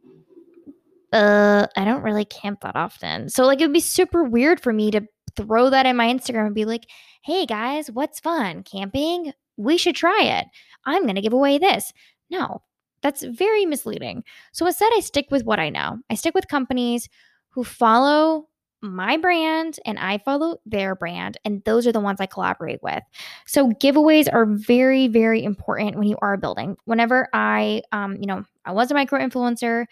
uh, 1.14 1.68
I 1.76 1.84
don't 1.84 2.02
really 2.02 2.24
camp 2.24 2.60
that 2.62 2.74
often. 2.74 3.28
So 3.28 3.46
like 3.46 3.60
it 3.60 3.64
would 3.64 3.72
be 3.72 3.80
super 3.80 4.24
weird 4.24 4.60
for 4.60 4.72
me 4.72 4.90
to 4.90 5.00
throw 5.36 5.70
that 5.70 5.86
in 5.86 5.96
my 5.96 6.12
Instagram 6.12 6.46
and 6.46 6.54
be 6.54 6.64
like, 6.64 6.86
hey 7.22 7.46
guys, 7.46 7.90
what's 7.90 8.20
fun? 8.20 8.64
Camping? 8.64 9.32
We 9.56 9.78
should 9.78 9.94
try 9.94 10.22
it. 10.22 10.46
I'm 10.84 11.04
going 11.04 11.14
to 11.14 11.22
give 11.22 11.32
away 11.32 11.58
this. 11.58 11.92
No, 12.30 12.62
that's 13.00 13.22
very 13.22 13.64
misleading. 13.64 14.24
So 14.52 14.66
instead, 14.66 14.90
I 14.96 15.00
stick 15.00 15.26
with 15.30 15.44
what 15.44 15.60
I 15.60 15.68
know. 15.68 15.98
I 16.10 16.16
stick 16.16 16.34
with 16.34 16.48
companies 16.48 17.08
who 17.50 17.62
follow 17.62 18.48
my 18.82 19.16
brand 19.16 19.78
and 19.86 19.98
I 19.98 20.18
follow 20.18 20.58
their 20.66 20.94
brand, 20.96 21.38
and 21.44 21.62
those 21.64 21.86
are 21.86 21.92
the 21.92 22.00
ones 22.00 22.20
I 22.20 22.26
collaborate 22.26 22.82
with. 22.82 23.02
So 23.46 23.70
giveaways 23.70 24.28
are 24.32 24.46
very, 24.46 25.06
very 25.06 25.44
important 25.44 25.96
when 25.96 26.08
you 26.08 26.16
are 26.20 26.36
building. 26.36 26.76
Whenever 26.84 27.28
I, 27.32 27.82
um, 27.92 28.16
you 28.16 28.26
know, 28.26 28.44
I 28.64 28.72
was 28.72 28.90
a 28.90 28.94
micro 28.94 29.20
influencer. 29.20 29.86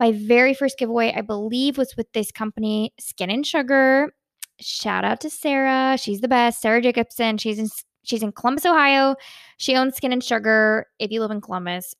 My 0.00 0.12
very 0.12 0.54
first 0.54 0.78
giveaway, 0.78 1.12
I 1.16 1.20
believe, 1.20 1.78
was 1.78 1.96
with 1.96 2.12
this 2.12 2.32
company, 2.32 2.92
Skin 2.98 3.30
and 3.30 3.46
Sugar. 3.46 4.12
Shout 4.60 5.04
out 5.04 5.20
to 5.20 5.30
Sarah. 5.30 5.96
She's 5.98 6.20
the 6.20 6.28
best. 6.28 6.60
Sarah 6.60 6.80
Jacobson. 6.80 7.38
She's 7.38 7.58
in 7.58 7.68
she's 8.04 8.22
in 8.22 8.32
Columbus, 8.32 8.66
Ohio. 8.66 9.16
She 9.56 9.76
owns 9.76 9.96
Skin 9.96 10.12
and 10.12 10.22
Sugar. 10.22 10.86
If 10.98 11.10
you 11.10 11.20
live 11.20 11.30
in 11.30 11.40
Columbus, 11.40 11.94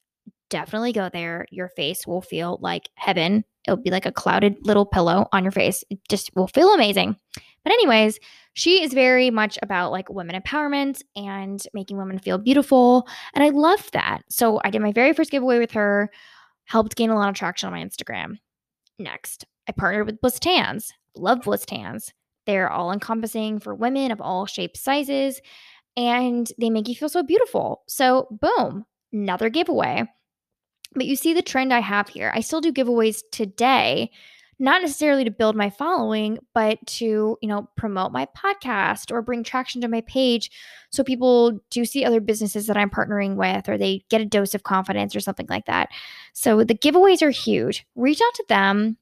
definitely 0.50 0.92
go 0.92 1.08
there. 1.12 1.46
Your 1.50 1.68
face 1.68 2.06
will 2.06 2.20
feel 2.20 2.58
like 2.60 2.88
heaven. 2.94 3.44
It'll 3.66 3.82
be 3.82 3.90
like 3.90 4.06
a 4.06 4.12
clouded 4.12 4.56
little 4.62 4.86
pillow 4.86 5.26
on 5.32 5.42
your 5.42 5.52
face. 5.52 5.82
It 5.90 5.98
just 6.08 6.30
will 6.36 6.48
feel 6.48 6.74
amazing. 6.74 7.16
But, 7.64 7.72
anyways, 7.72 8.20
she 8.52 8.82
is 8.82 8.92
very 8.92 9.30
much 9.30 9.58
about 9.62 9.90
like 9.90 10.10
women 10.10 10.40
empowerment 10.40 11.00
and 11.16 11.66
making 11.72 11.96
women 11.96 12.18
feel 12.18 12.36
beautiful. 12.36 13.08
And 13.32 13.42
I 13.42 13.48
love 13.48 13.90
that. 13.92 14.22
So, 14.28 14.60
I 14.64 14.70
did 14.70 14.82
my 14.82 14.92
very 14.92 15.14
first 15.14 15.30
giveaway 15.30 15.58
with 15.58 15.72
her, 15.72 16.10
helped 16.64 16.96
gain 16.96 17.10
a 17.10 17.16
lot 17.16 17.28
of 17.28 17.34
traction 17.34 17.66
on 17.66 17.72
my 17.72 17.84
Instagram. 17.84 18.38
Next, 18.98 19.44
I 19.68 19.72
partnered 19.72 20.06
with 20.06 20.20
Bliss 20.20 20.38
Tans. 20.38 20.92
Love 21.16 21.42
Bliss 21.42 21.64
Tans. 21.64 22.12
They're 22.46 22.70
all 22.70 22.92
encompassing 22.92 23.58
for 23.58 23.74
women 23.74 24.10
of 24.10 24.20
all 24.20 24.46
shapes, 24.46 24.80
sizes, 24.80 25.40
and 25.96 26.50
they 26.58 26.70
make 26.70 26.88
you 26.88 26.94
feel 26.94 27.08
so 27.08 27.22
beautiful. 27.22 27.82
So, 27.86 28.28
boom, 28.40 28.84
another 29.12 29.48
giveaway. 29.48 30.04
But 30.94 31.06
you 31.06 31.16
see 31.16 31.34
the 31.34 31.42
trend 31.42 31.72
I 31.72 31.80
have 31.80 32.08
here. 32.08 32.30
I 32.34 32.40
still 32.40 32.60
do 32.60 32.72
giveaways 32.72 33.22
today, 33.32 34.10
not 34.58 34.82
necessarily 34.82 35.24
to 35.24 35.30
build 35.30 35.56
my 35.56 35.70
following, 35.70 36.38
but 36.54 36.84
to, 36.86 37.36
you 37.40 37.48
know, 37.48 37.68
promote 37.76 38.12
my 38.12 38.26
podcast 38.36 39.10
or 39.10 39.22
bring 39.22 39.42
traction 39.42 39.80
to 39.80 39.88
my 39.88 40.00
page 40.02 40.50
so 40.90 41.02
people 41.02 41.60
do 41.70 41.84
see 41.84 42.04
other 42.04 42.20
businesses 42.20 42.66
that 42.66 42.76
I'm 42.76 42.90
partnering 42.90 43.34
with 43.34 43.68
or 43.68 43.76
they 43.76 44.04
get 44.10 44.20
a 44.20 44.26
dose 44.26 44.54
of 44.54 44.62
confidence 44.62 45.16
or 45.16 45.20
something 45.20 45.46
like 45.48 45.66
that. 45.66 45.88
So 46.32 46.64
the 46.64 46.74
giveaways 46.74 47.22
are 47.22 47.30
huge. 47.30 47.86
Reach 47.96 48.20
out 48.24 48.34
to 48.34 48.44
them, 48.48 48.96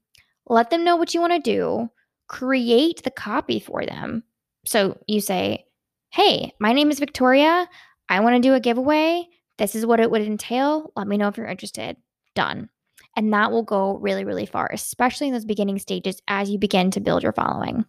let 0.47 0.69
them 0.69 0.83
know 0.83 0.95
what 0.95 1.13
you 1.13 1.21
want 1.21 1.33
to 1.33 1.39
do, 1.39 1.89
create 2.27 3.03
the 3.03 3.11
copy 3.11 3.59
for 3.59 3.85
them. 3.85 4.23
So 4.65 4.97
you 5.07 5.21
say, 5.21 5.65
"Hey, 6.09 6.53
my 6.59 6.73
name 6.73 6.89
is 6.89 6.99
Victoria. 6.99 7.67
I 8.09 8.19
want 8.21 8.35
to 8.35 8.41
do 8.41 8.53
a 8.53 8.59
giveaway. 8.59 9.27
This 9.57 9.75
is 9.75 9.85
what 9.85 9.99
it 9.99 10.09
would 10.09 10.21
entail. 10.21 10.91
Let 10.95 11.07
me 11.07 11.17
know 11.17 11.27
if 11.27 11.37
you're 11.37 11.45
interested. 11.45 11.97
Done. 12.35 12.69
And 13.15 13.33
that 13.33 13.51
will 13.51 13.63
go 13.63 13.97
really, 13.97 14.25
really 14.25 14.45
far, 14.45 14.69
especially 14.73 15.27
in 15.27 15.33
those 15.33 15.45
beginning 15.45 15.79
stages 15.79 16.21
as 16.27 16.49
you 16.49 16.57
begin 16.57 16.91
to 16.91 16.99
build 16.99 17.23
your 17.23 17.33
following. 17.33 17.85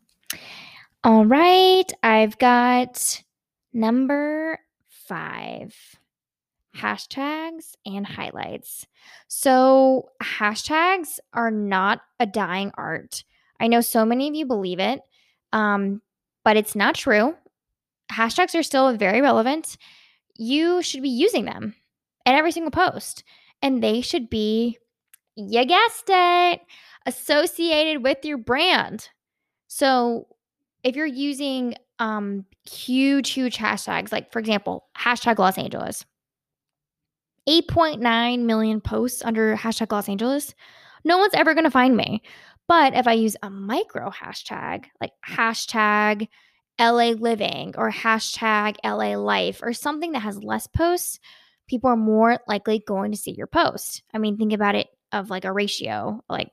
All 1.02 1.24
right, 1.24 1.90
I've 2.02 2.38
got 2.38 3.22
number 3.72 4.58
five 4.88 5.74
hashtags 6.76 7.74
and 7.86 8.06
highlights. 8.06 8.86
So, 9.28 10.10
hashtags 10.22 11.18
are 11.32 11.50
not 11.50 12.00
a 12.18 12.26
dying 12.26 12.72
art. 12.74 13.24
I 13.60 13.68
know 13.68 13.80
so 13.80 14.04
many 14.04 14.28
of 14.28 14.34
you 14.34 14.44
believe 14.44 14.80
it, 14.80 15.00
um, 15.52 16.02
but 16.44 16.56
it's 16.56 16.74
not 16.74 16.94
true. 16.94 17.34
Hashtags 18.10 18.58
are 18.58 18.62
still 18.62 18.94
very 18.96 19.20
relevant 19.20 19.76
you 20.36 20.82
should 20.82 21.02
be 21.02 21.08
using 21.08 21.44
them 21.44 21.74
in 22.26 22.34
every 22.34 22.52
single 22.52 22.70
post. 22.70 23.24
And 23.62 23.82
they 23.82 24.00
should 24.00 24.28
be, 24.28 24.78
you 25.36 25.64
guessed 25.64 26.04
it, 26.08 26.60
associated 27.06 28.02
with 28.02 28.24
your 28.24 28.38
brand. 28.38 29.08
So 29.68 30.28
if 30.82 30.96
you're 30.96 31.06
using 31.06 31.74
um, 31.98 32.44
huge, 32.70 33.30
huge 33.30 33.56
hashtags, 33.56 34.12
like 34.12 34.32
for 34.32 34.38
example, 34.38 34.86
hashtag 34.96 35.38
Los 35.38 35.58
Angeles, 35.58 36.04
8.9 37.48 38.40
million 38.40 38.80
posts 38.80 39.22
under 39.24 39.56
hashtag 39.56 39.92
Los 39.92 40.08
Angeles, 40.08 40.54
no 41.04 41.18
one's 41.18 41.34
ever 41.34 41.54
going 41.54 41.64
to 41.64 41.70
find 41.70 41.96
me. 41.96 42.22
But 42.66 42.94
if 42.94 43.06
I 43.06 43.12
use 43.12 43.36
a 43.42 43.50
micro 43.50 44.10
hashtag, 44.10 44.86
like 45.00 45.12
hashtag 45.28 46.28
LA 46.80 47.10
living 47.10 47.74
or 47.76 47.90
hashtag 47.90 48.76
LA 48.82 49.16
life 49.16 49.60
or 49.62 49.72
something 49.74 50.12
that 50.12 50.20
has 50.20 50.42
less 50.42 50.66
posts, 50.66 51.20
people 51.68 51.90
are 51.90 51.96
more 51.96 52.38
likely 52.48 52.82
going 52.86 53.12
to 53.12 53.18
see 53.18 53.32
your 53.32 53.46
post. 53.46 54.02
I 54.14 54.18
mean, 54.18 54.36
think 54.38 54.52
about 54.52 54.74
it 54.74 54.88
of 55.14 55.30
like 55.30 55.44
a 55.44 55.52
ratio. 55.52 56.22
Like, 56.28 56.50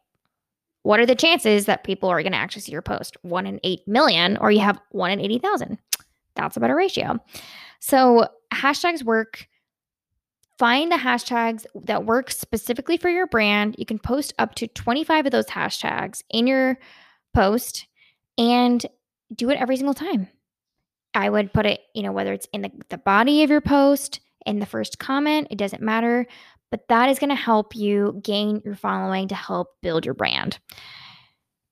what 0.84 1.00
are 1.00 1.06
the 1.06 1.16
chances 1.16 1.66
that 1.66 1.84
people 1.84 2.10
are 2.10 2.22
going 2.22 2.32
to 2.32 2.38
actually 2.38 2.62
see 2.62 2.72
your 2.72 2.82
post? 2.82 3.18
One 3.24 3.46
in 3.46 3.60
8 3.64 3.88
million, 3.88 4.38
or 4.38 4.52
you 4.52 4.62
have 4.62 4.80
one 4.92 5.12
in 5.12 5.20
80,000. 5.20 5.78
That's 6.36 6.56
about 6.56 6.56
a 6.56 6.60
better 6.60 6.76
ratio. 6.76 7.20
So, 7.80 8.28
hashtags 8.54 9.04
work. 9.04 9.48
Find 10.58 10.92
the 10.92 10.98
hashtags 10.98 11.66
that 11.84 12.06
work 12.06 12.30
specifically 12.30 12.98
for 12.98 13.10
your 13.10 13.28
brand. 13.28 13.76
You 13.78 13.86
can 13.86 14.00
post 14.00 14.34
up 14.38 14.56
to 14.56 14.68
25 14.68 15.26
of 15.26 15.32
those 15.32 15.48
hashtags 15.48 16.22
in 16.30 16.46
your 16.46 16.78
post 17.34 17.88
and 18.38 18.86
do 19.34 19.50
it 19.50 19.60
every 19.60 19.78
single 19.78 19.96
time. 19.96 20.28
I 21.14 21.30
would 21.30 21.52
put 21.52 21.66
it, 21.66 21.82
you 21.94 22.04
know, 22.04 22.12
whether 22.12 22.32
it's 22.32 22.48
in 22.54 22.62
the, 22.62 22.72
the 22.90 22.98
body 22.98 23.44
of 23.44 23.50
your 23.50 23.62
post, 23.62 24.20
in 24.46 24.60
the 24.60 24.66
first 24.66 25.00
comment, 25.00 25.48
it 25.52 25.58
doesn't 25.58 25.82
matter. 25.82 26.26
But 26.72 26.88
that 26.88 27.10
is 27.10 27.20
going 27.20 27.30
to 27.30 27.36
help 27.36 27.76
you 27.76 28.20
gain 28.24 28.62
your 28.66 28.76
following 28.76 29.28
to 29.28 29.36
help 29.36 29.68
build 29.82 30.06
your 30.06 30.16
brand. 30.16 30.58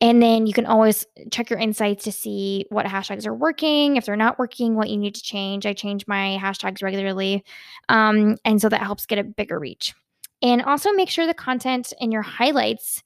And 0.02 0.22
then 0.22 0.48
you 0.48 0.54
can 0.54 0.66
always 0.66 1.06
check 1.32 1.50
your 1.50 1.60
insights 1.60 2.06
to 2.06 2.12
see 2.12 2.66
what 2.70 2.86
hashtags 2.86 3.26
are 3.26 3.34
working. 3.34 3.98
If 3.98 4.06
they're 4.06 4.16
not 4.16 4.40
working, 4.40 4.76
what 4.76 4.90
you 4.90 4.98
need 4.98 5.16
to 5.16 5.22
change. 5.22 5.66
I 5.66 5.74
change 5.74 6.08
my 6.08 6.38
hashtags 6.42 6.82
regularly. 6.82 7.44
Um, 7.90 8.38
and 8.46 8.62
so 8.62 8.70
that 8.70 8.82
helps 8.82 9.06
get 9.06 9.20
a 9.20 9.24
bigger 9.24 9.60
reach. 9.60 9.94
And 10.42 10.62
also 10.62 10.94
make 10.94 11.10
sure 11.10 11.28
the 11.28 11.34
content 11.34 11.94
in 12.00 12.12
your 12.12 12.22
highlights 12.22 13.04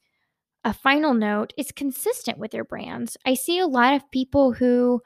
a 0.65 0.73
final 0.73 1.13
note 1.13 1.51
is 1.57 1.71
consistent 1.71 2.37
with 2.37 2.53
your 2.53 2.63
brands. 2.63 3.17
I 3.25 3.33
see 3.33 3.59
a 3.59 3.67
lot 3.67 3.95
of 3.95 4.11
people 4.11 4.53
who, 4.53 5.01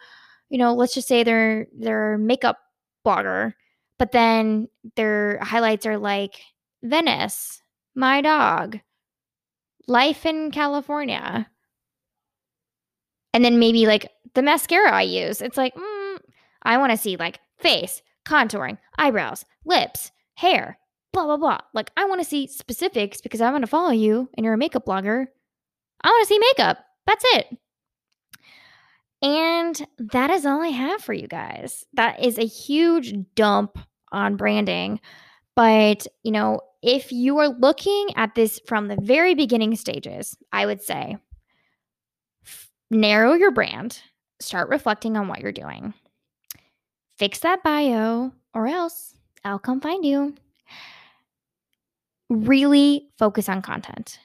you 0.50 0.58
know, 0.58 0.74
let's 0.74 0.94
just 0.94 1.08
say 1.08 1.24
they're 1.24 1.68
they're 1.78 2.18
makeup 2.18 2.60
blogger, 3.06 3.54
but 3.98 4.12
then 4.12 4.68
their 4.96 5.40
highlights 5.42 5.86
are 5.86 5.98
like 5.98 6.42
Venice, 6.84 7.62
my 7.96 8.22
dog, 8.22 8.80
life 9.88 10.26
in 10.26 10.52
California. 10.52 11.50
And 13.34 13.44
then 13.44 13.60
maybe 13.60 13.86
like 13.86 14.10
the 14.34 14.42
mascara 14.42 14.92
I 14.92 15.04
use. 15.04 15.42
It's 15.42 15.58
like, 15.58 15.76
mm, 15.76 16.18
I 16.64 16.78
want 16.78 16.92
to 16.92 16.98
see 16.98 17.18
like 17.18 17.40
face, 17.58 18.02
contouring, 18.28 18.78
eyebrows, 18.98 19.46
lips, 19.66 20.12
hair, 20.36 20.80
blah, 21.14 21.26
blah, 21.26 21.38
blah. 21.38 21.60
Like, 21.74 21.92
I 21.98 22.06
want 22.06 22.22
to 22.22 22.28
see 22.28 22.48
specifics 22.48 23.22
because 23.22 23.42
I'm 23.42 23.52
going 23.52 23.62
to 23.62 23.68
follow 23.68 23.92
you 23.92 24.30
and 24.36 24.44
you're 24.44 24.54
a 24.54 24.58
makeup 24.58 24.86
blogger 24.86 25.28
I 26.02 26.10
want 26.10 26.28
to 26.28 26.28
see 26.28 26.40
makeup. 26.40 26.78
That's 27.06 27.26
it. 27.34 27.58
And 29.22 29.88
that 29.98 30.30
is 30.30 30.46
all 30.46 30.62
I 30.62 30.68
have 30.68 31.02
for 31.02 31.14
you 31.14 31.28
guys. 31.28 31.86
That 31.94 32.24
is 32.24 32.38
a 32.38 32.46
huge 32.46 33.14
dump 33.36 33.80
on 34.12 34.36
branding. 34.36 35.00
But, 35.58 36.06
you 36.22 36.32
know, 36.32 36.62
if 36.84 37.12
you 37.12 37.40
are 37.40 37.50
looking 37.50 38.10
at 38.16 38.36
this 38.36 38.62
from 38.68 38.88
the 38.88 38.98
very 39.02 39.34
beginning 39.34 39.76
stages, 39.76 40.38
I 40.54 40.68
would 40.68 40.84
say 40.84 41.18
f- 42.46 42.70
narrow 42.92 43.34
your 43.34 43.50
brand, 43.50 44.00
start 44.40 44.70
reflecting 44.70 45.18
on 45.18 45.28
what 45.28 45.42
you're 45.42 45.52
doing, 45.52 45.96
fix 47.18 47.40
that 47.40 47.64
bio, 47.64 48.34
or 48.54 48.68
else 48.68 49.16
I'll 49.44 49.58
come 49.58 49.82
find 49.82 50.06
you. 50.06 50.36
Really 52.30 53.10
focus 53.18 53.50
on 53.50 53.64
content. 53.64 54.20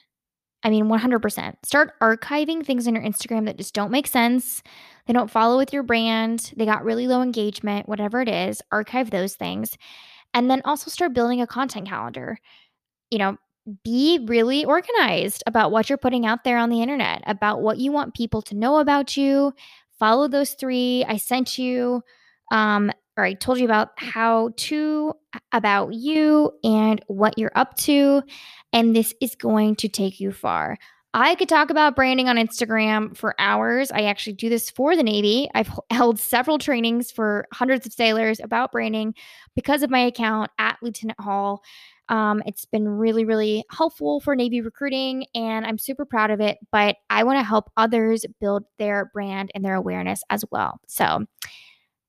I 0.61 0.69
mean, 0.69 0.85
100%. 0.85 1.55
Start 1.65 1.99
archiving 1.99 2.63
things 2.63 2.87
on 2.87 2.93
your 2.93 3.03
Instagram 3.03 3.47
that 3.47 3.57
just 3.57 3.73
don't 3.73 3.91
make 3.91 4.05
sense. 4.05 4.61
They 5.07 5.13
don't 5.13 5.31
follow 5.31 5.57
with 5.57 5.73
your 5.73 5.83
brand. 5.83 6.53
They 6.55 6.65
got 6.65 6.85
really 6.85 7.07
low 7.07 7.23
engagement, 7.23 7.89
whatever 7.89 8.21
it 8.21 8.29
is. 8.29 8.61
Archive 8.71 9.09
those 9.09 9.33
things. 9.33 9.77
And 10.33 10.49
then 10.49 10.61
also 10.65 10.89
start 10.89 11.13
building 11.13 11.41
a 11.41 11.47
content 11.47 11.87
calendar. 11.87 12.39
You 13.11 13.19
know, 13.19 13.37
be 13.83 14.25
really 14.27 14.65
organized 14.65 15.43
about 15.47 15.71
what 15.71 15.89
you're 15.89 15.97
putting 15.97 16.25
out 16.25 16.43
there 16.43 16.57
on 16.57 16.69
the 16.69 16.81
internet, 16.81 17.23
about 17.25 17.61
what 17.61 17.77
you 17.77 17.91
want 17.91 18.13
people 18.13 18.41
to 18.43 18.55
know 18.55 18.79
about 18.79 19.15
you. 19.15 19.53
Follow 19.99 20.27
those 20.27 20.53
three. 20.53 21.05
I 21.07 21.17
sent 21.17 21.57
you 21.57 22.03
um, 22.51 22.91
or 23.15 23.23
I 23.23 23.33
told 23.33 23.59
you 23.59 23.65
about 23.65 23.91
how 23.97 24.51
to 24.57 25.13
about 25.51 25.93
you 25.93 26.51
and 26.63 27.03
what 27.07 27.37
you're 27.37 27.51
up 27.55 27.75
to. 27.77 28.23
And 28.71 28.95
this 28.95 29.13
is 29.21 29.35
going 29.35 29.75
to 29.77 29.87
take 29.87 30.19
you 30.19 30.31
far. 30.31 30.77
I 31.15 31.35
could 31.35 31.49
talk 31.49 31.69
about 31.69 31.95
branding 31.95 32.27
on 32.27 32.37
Instagram 32.37 33.15
for 33.15 33.35
hours. 33.37 33.91
I 33.91 34.05
actually 34.05 34.33
do 34.33 34.49
this 34.49 34.71
for 34.71 34.95
the 34.95 35.03
Navy. 35.03 35.47
I've 35.53 35.69
held 35.91 36.19
several 36.19 36.57
trainings 36.57 37.11
for 37.11 37.47
hundreds 37.53 37.85
of 37.85 37.93
sailors 37.93 38.39
about 38.39 38.71
branding 38.71 39.13
because 39.55 39.83
of 39.83 39.91
my 39.91 39.99
account 39.99 40.49
at 40.57 40.77
Lieutenant 40.81 41.19
Hall. 41.21 41.61
Um, 42.09 42.41
it's 42.47 42.65
been 42.65 42.87
really, 42.87 43.25
really 43.25 43.63
helpful 43.71 44.21
for 44.21 44.35
Navy 44.35 44.61
recruiting, 44.61 45.25
and 45.35 45.67
I'm 45.67 45.77
super 45.77 46.03
proud 46.03 46.31
of 46.31 46.41
it. 46.41 46.57
But 46.71 46.97
I 47.11 47.23
want 47.23 47.37
to 47.39 47.43
help 47.43 47.69
others 47.77 48.25
build 48.41 48.63
their 48.79 49.11
brand 49.13 49.51
and 49.53 49.63
their 49.63 49.75
awareness 49.75 50.23
as 50.31 50.43
well. 50.51 50.79
So, 50.87 51.25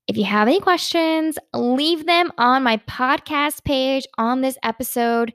if 0.07 0.19
you 0.19 0.25
have 0.25 0.49
any 0.49 0.61
questions, 0.61 1.39
leave 1.55 2.05
them 2.05 2.31
on 2.37 2.63
my 2.63 2.77
podcast 2.77 3.65
page 3.65 4.07
on 4.19 4.43
this 4.43 4.59
episode 4.63 5.33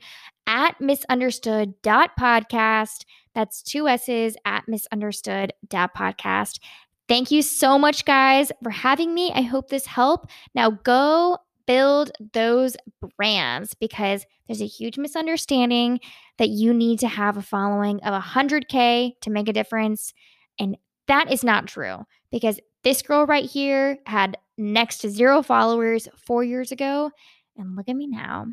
at 0.50 0.82
misunderstood.podcast. 0.82 3.06
That's 3.36 3.62
two 3.62 3.88
S's 3.88 4.36
at 4.46 4.64
misunderstood.podcast. 4.68 6.60
Thank 7.08 7.32
you 7.32 7.44
so 7.44 7.80
much, 7.80 8.04
guys, 8.04 8.52
for 8.64 8.72
having 8.72 9.14
me. 9.14 9.32
I 9.34 9.42
hope 9.42 9.70
this 9.70 9.86
helped. 9.86 10.32
Now 10.56 10.72
go 10.72 11.38
build 11.68 12.12
those 12.34 12.76
brands 13.16 13.76
because 13.76 14.26
there's 14.48 14.62
a 14.62 14.68
huge 14.68 14.98
misunderstanding 14.98 16.00
that 16.40 16.50
you 16.50 16.74
need 16.74 16.98
to 17.00 17.08
have 17.08 17.38
a 17.38 17.44
following 17.44 18.04
of 18.04 18.20
100K 18.20 19.12
to 19.22 19.30
make 19.30 19.48
a 19.48 19.54
difference. 19.54 20.12
And 20.60 20.76
that 21.08 21.32
is 21.32 21.44
not 21.44 21.68
true 21.68 22.06
because 22.32 22.60
this 22.84 23.04
girl 23.04 23.28
right 23.28 23.46
here 23.46 24.00
had 24.08 24.36
next 24.58 24.98
to 25.00 25.12
zero 25.12 25.44
followers 25.44 26.08
four 26.18 26.44
years 26.44 26.72
ago. 26.72 27.12
And 27.56 27.76
look 27.76 27.88
at 27.88 27.96
me 27.96 28.08
now. 28.08 28.48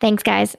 Thanks, 0.00 0.22
guys. 0.22 0.56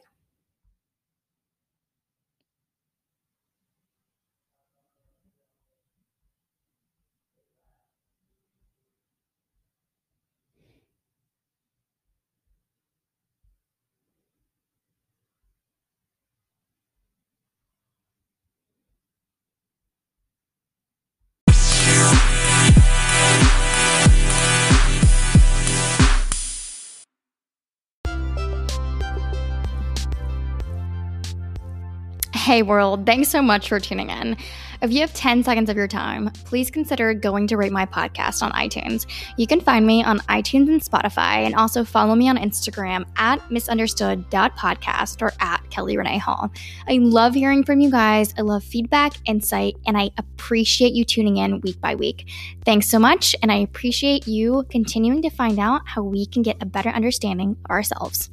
Hey 32.48 32.62
world, 32.62 33.06
thanks 33.06 33.28
so 33.28 33.42
much 33.42 33.68
for 33.68 33.78
tuning 33.78 34.10
in. 34.10 34.38
If 34.82 34.94
you 34.94 35.02
have 35.02 35.14
10 35.14 35.44
seconds 35.44 35.70
of 35.70 35.76
your 35.76 35.90
time, 35.90 36.30
please 36.46 36.72
consider 36.72 37.14
going 37.14 37.46
to 37.48 37.58
rate 37.58 37.74
my 37.74 37.86
podcast 37.86 38.42
on 38.42 38.54
iTunes. 38.54 39.06
You 39.36 39.46
can 39.46 39.60
find 39.60 39.86
me 39.86 40.02
on 40.02 40.20
iTunes 40.30 40.70
and 40.70 40.82
Spotify, 40.82 41.44
and 41.46 41.54
also 41.56 41.84
follow 41.84 42.16
me 42.16 42.30
on 42.30 42.38
Instagram 42.38 43.04
at 43.18 43.42
misunderstood.podcast 43.52 45.22
or 45.22 45.34
at 45.42 45.70
Kelly 45.72 45.98
Renee 45.98 46.20
Hall. 46.20 46.50
I 46.88 47.00
love 47.02 47.34
hearing 47.34 47.66
from 47.66 47.82
you 47.82 47.92
guys. 47.92 48.34
I 48.38 48.44
love 48.44 48.64
feedback, 48.64 49.16
insight, 49.26 49.76
and 49.86 49.98
I 49.98 50.12
appreciate 50.18 50.94
you 50.94 51.04
tuning 51.04 51.36
in 51.36 51.60
week 51.60 51.82
by 51.82 51.96
week. 51.96 52.30
Thanks 52.64 52.88
so 52.88 52.98
much, 52.98 53.36
and 53.42 53.52
I 53.52 53.58
appreciate 53.58 54.26
you 54.26 54.64
continuing 54.70 55.22
to 55.24 55.30
find 55.30 55.60
out 55.60 55.82
how 55.84 56.02
we 56.02 56.26
can 56.26 56.44
get 56.44 56.64
a 56.64 56.66
better 56.66 56.92
understanding 56.92 57.58
of 57.66 57.72
ourselves. 57.72 58.30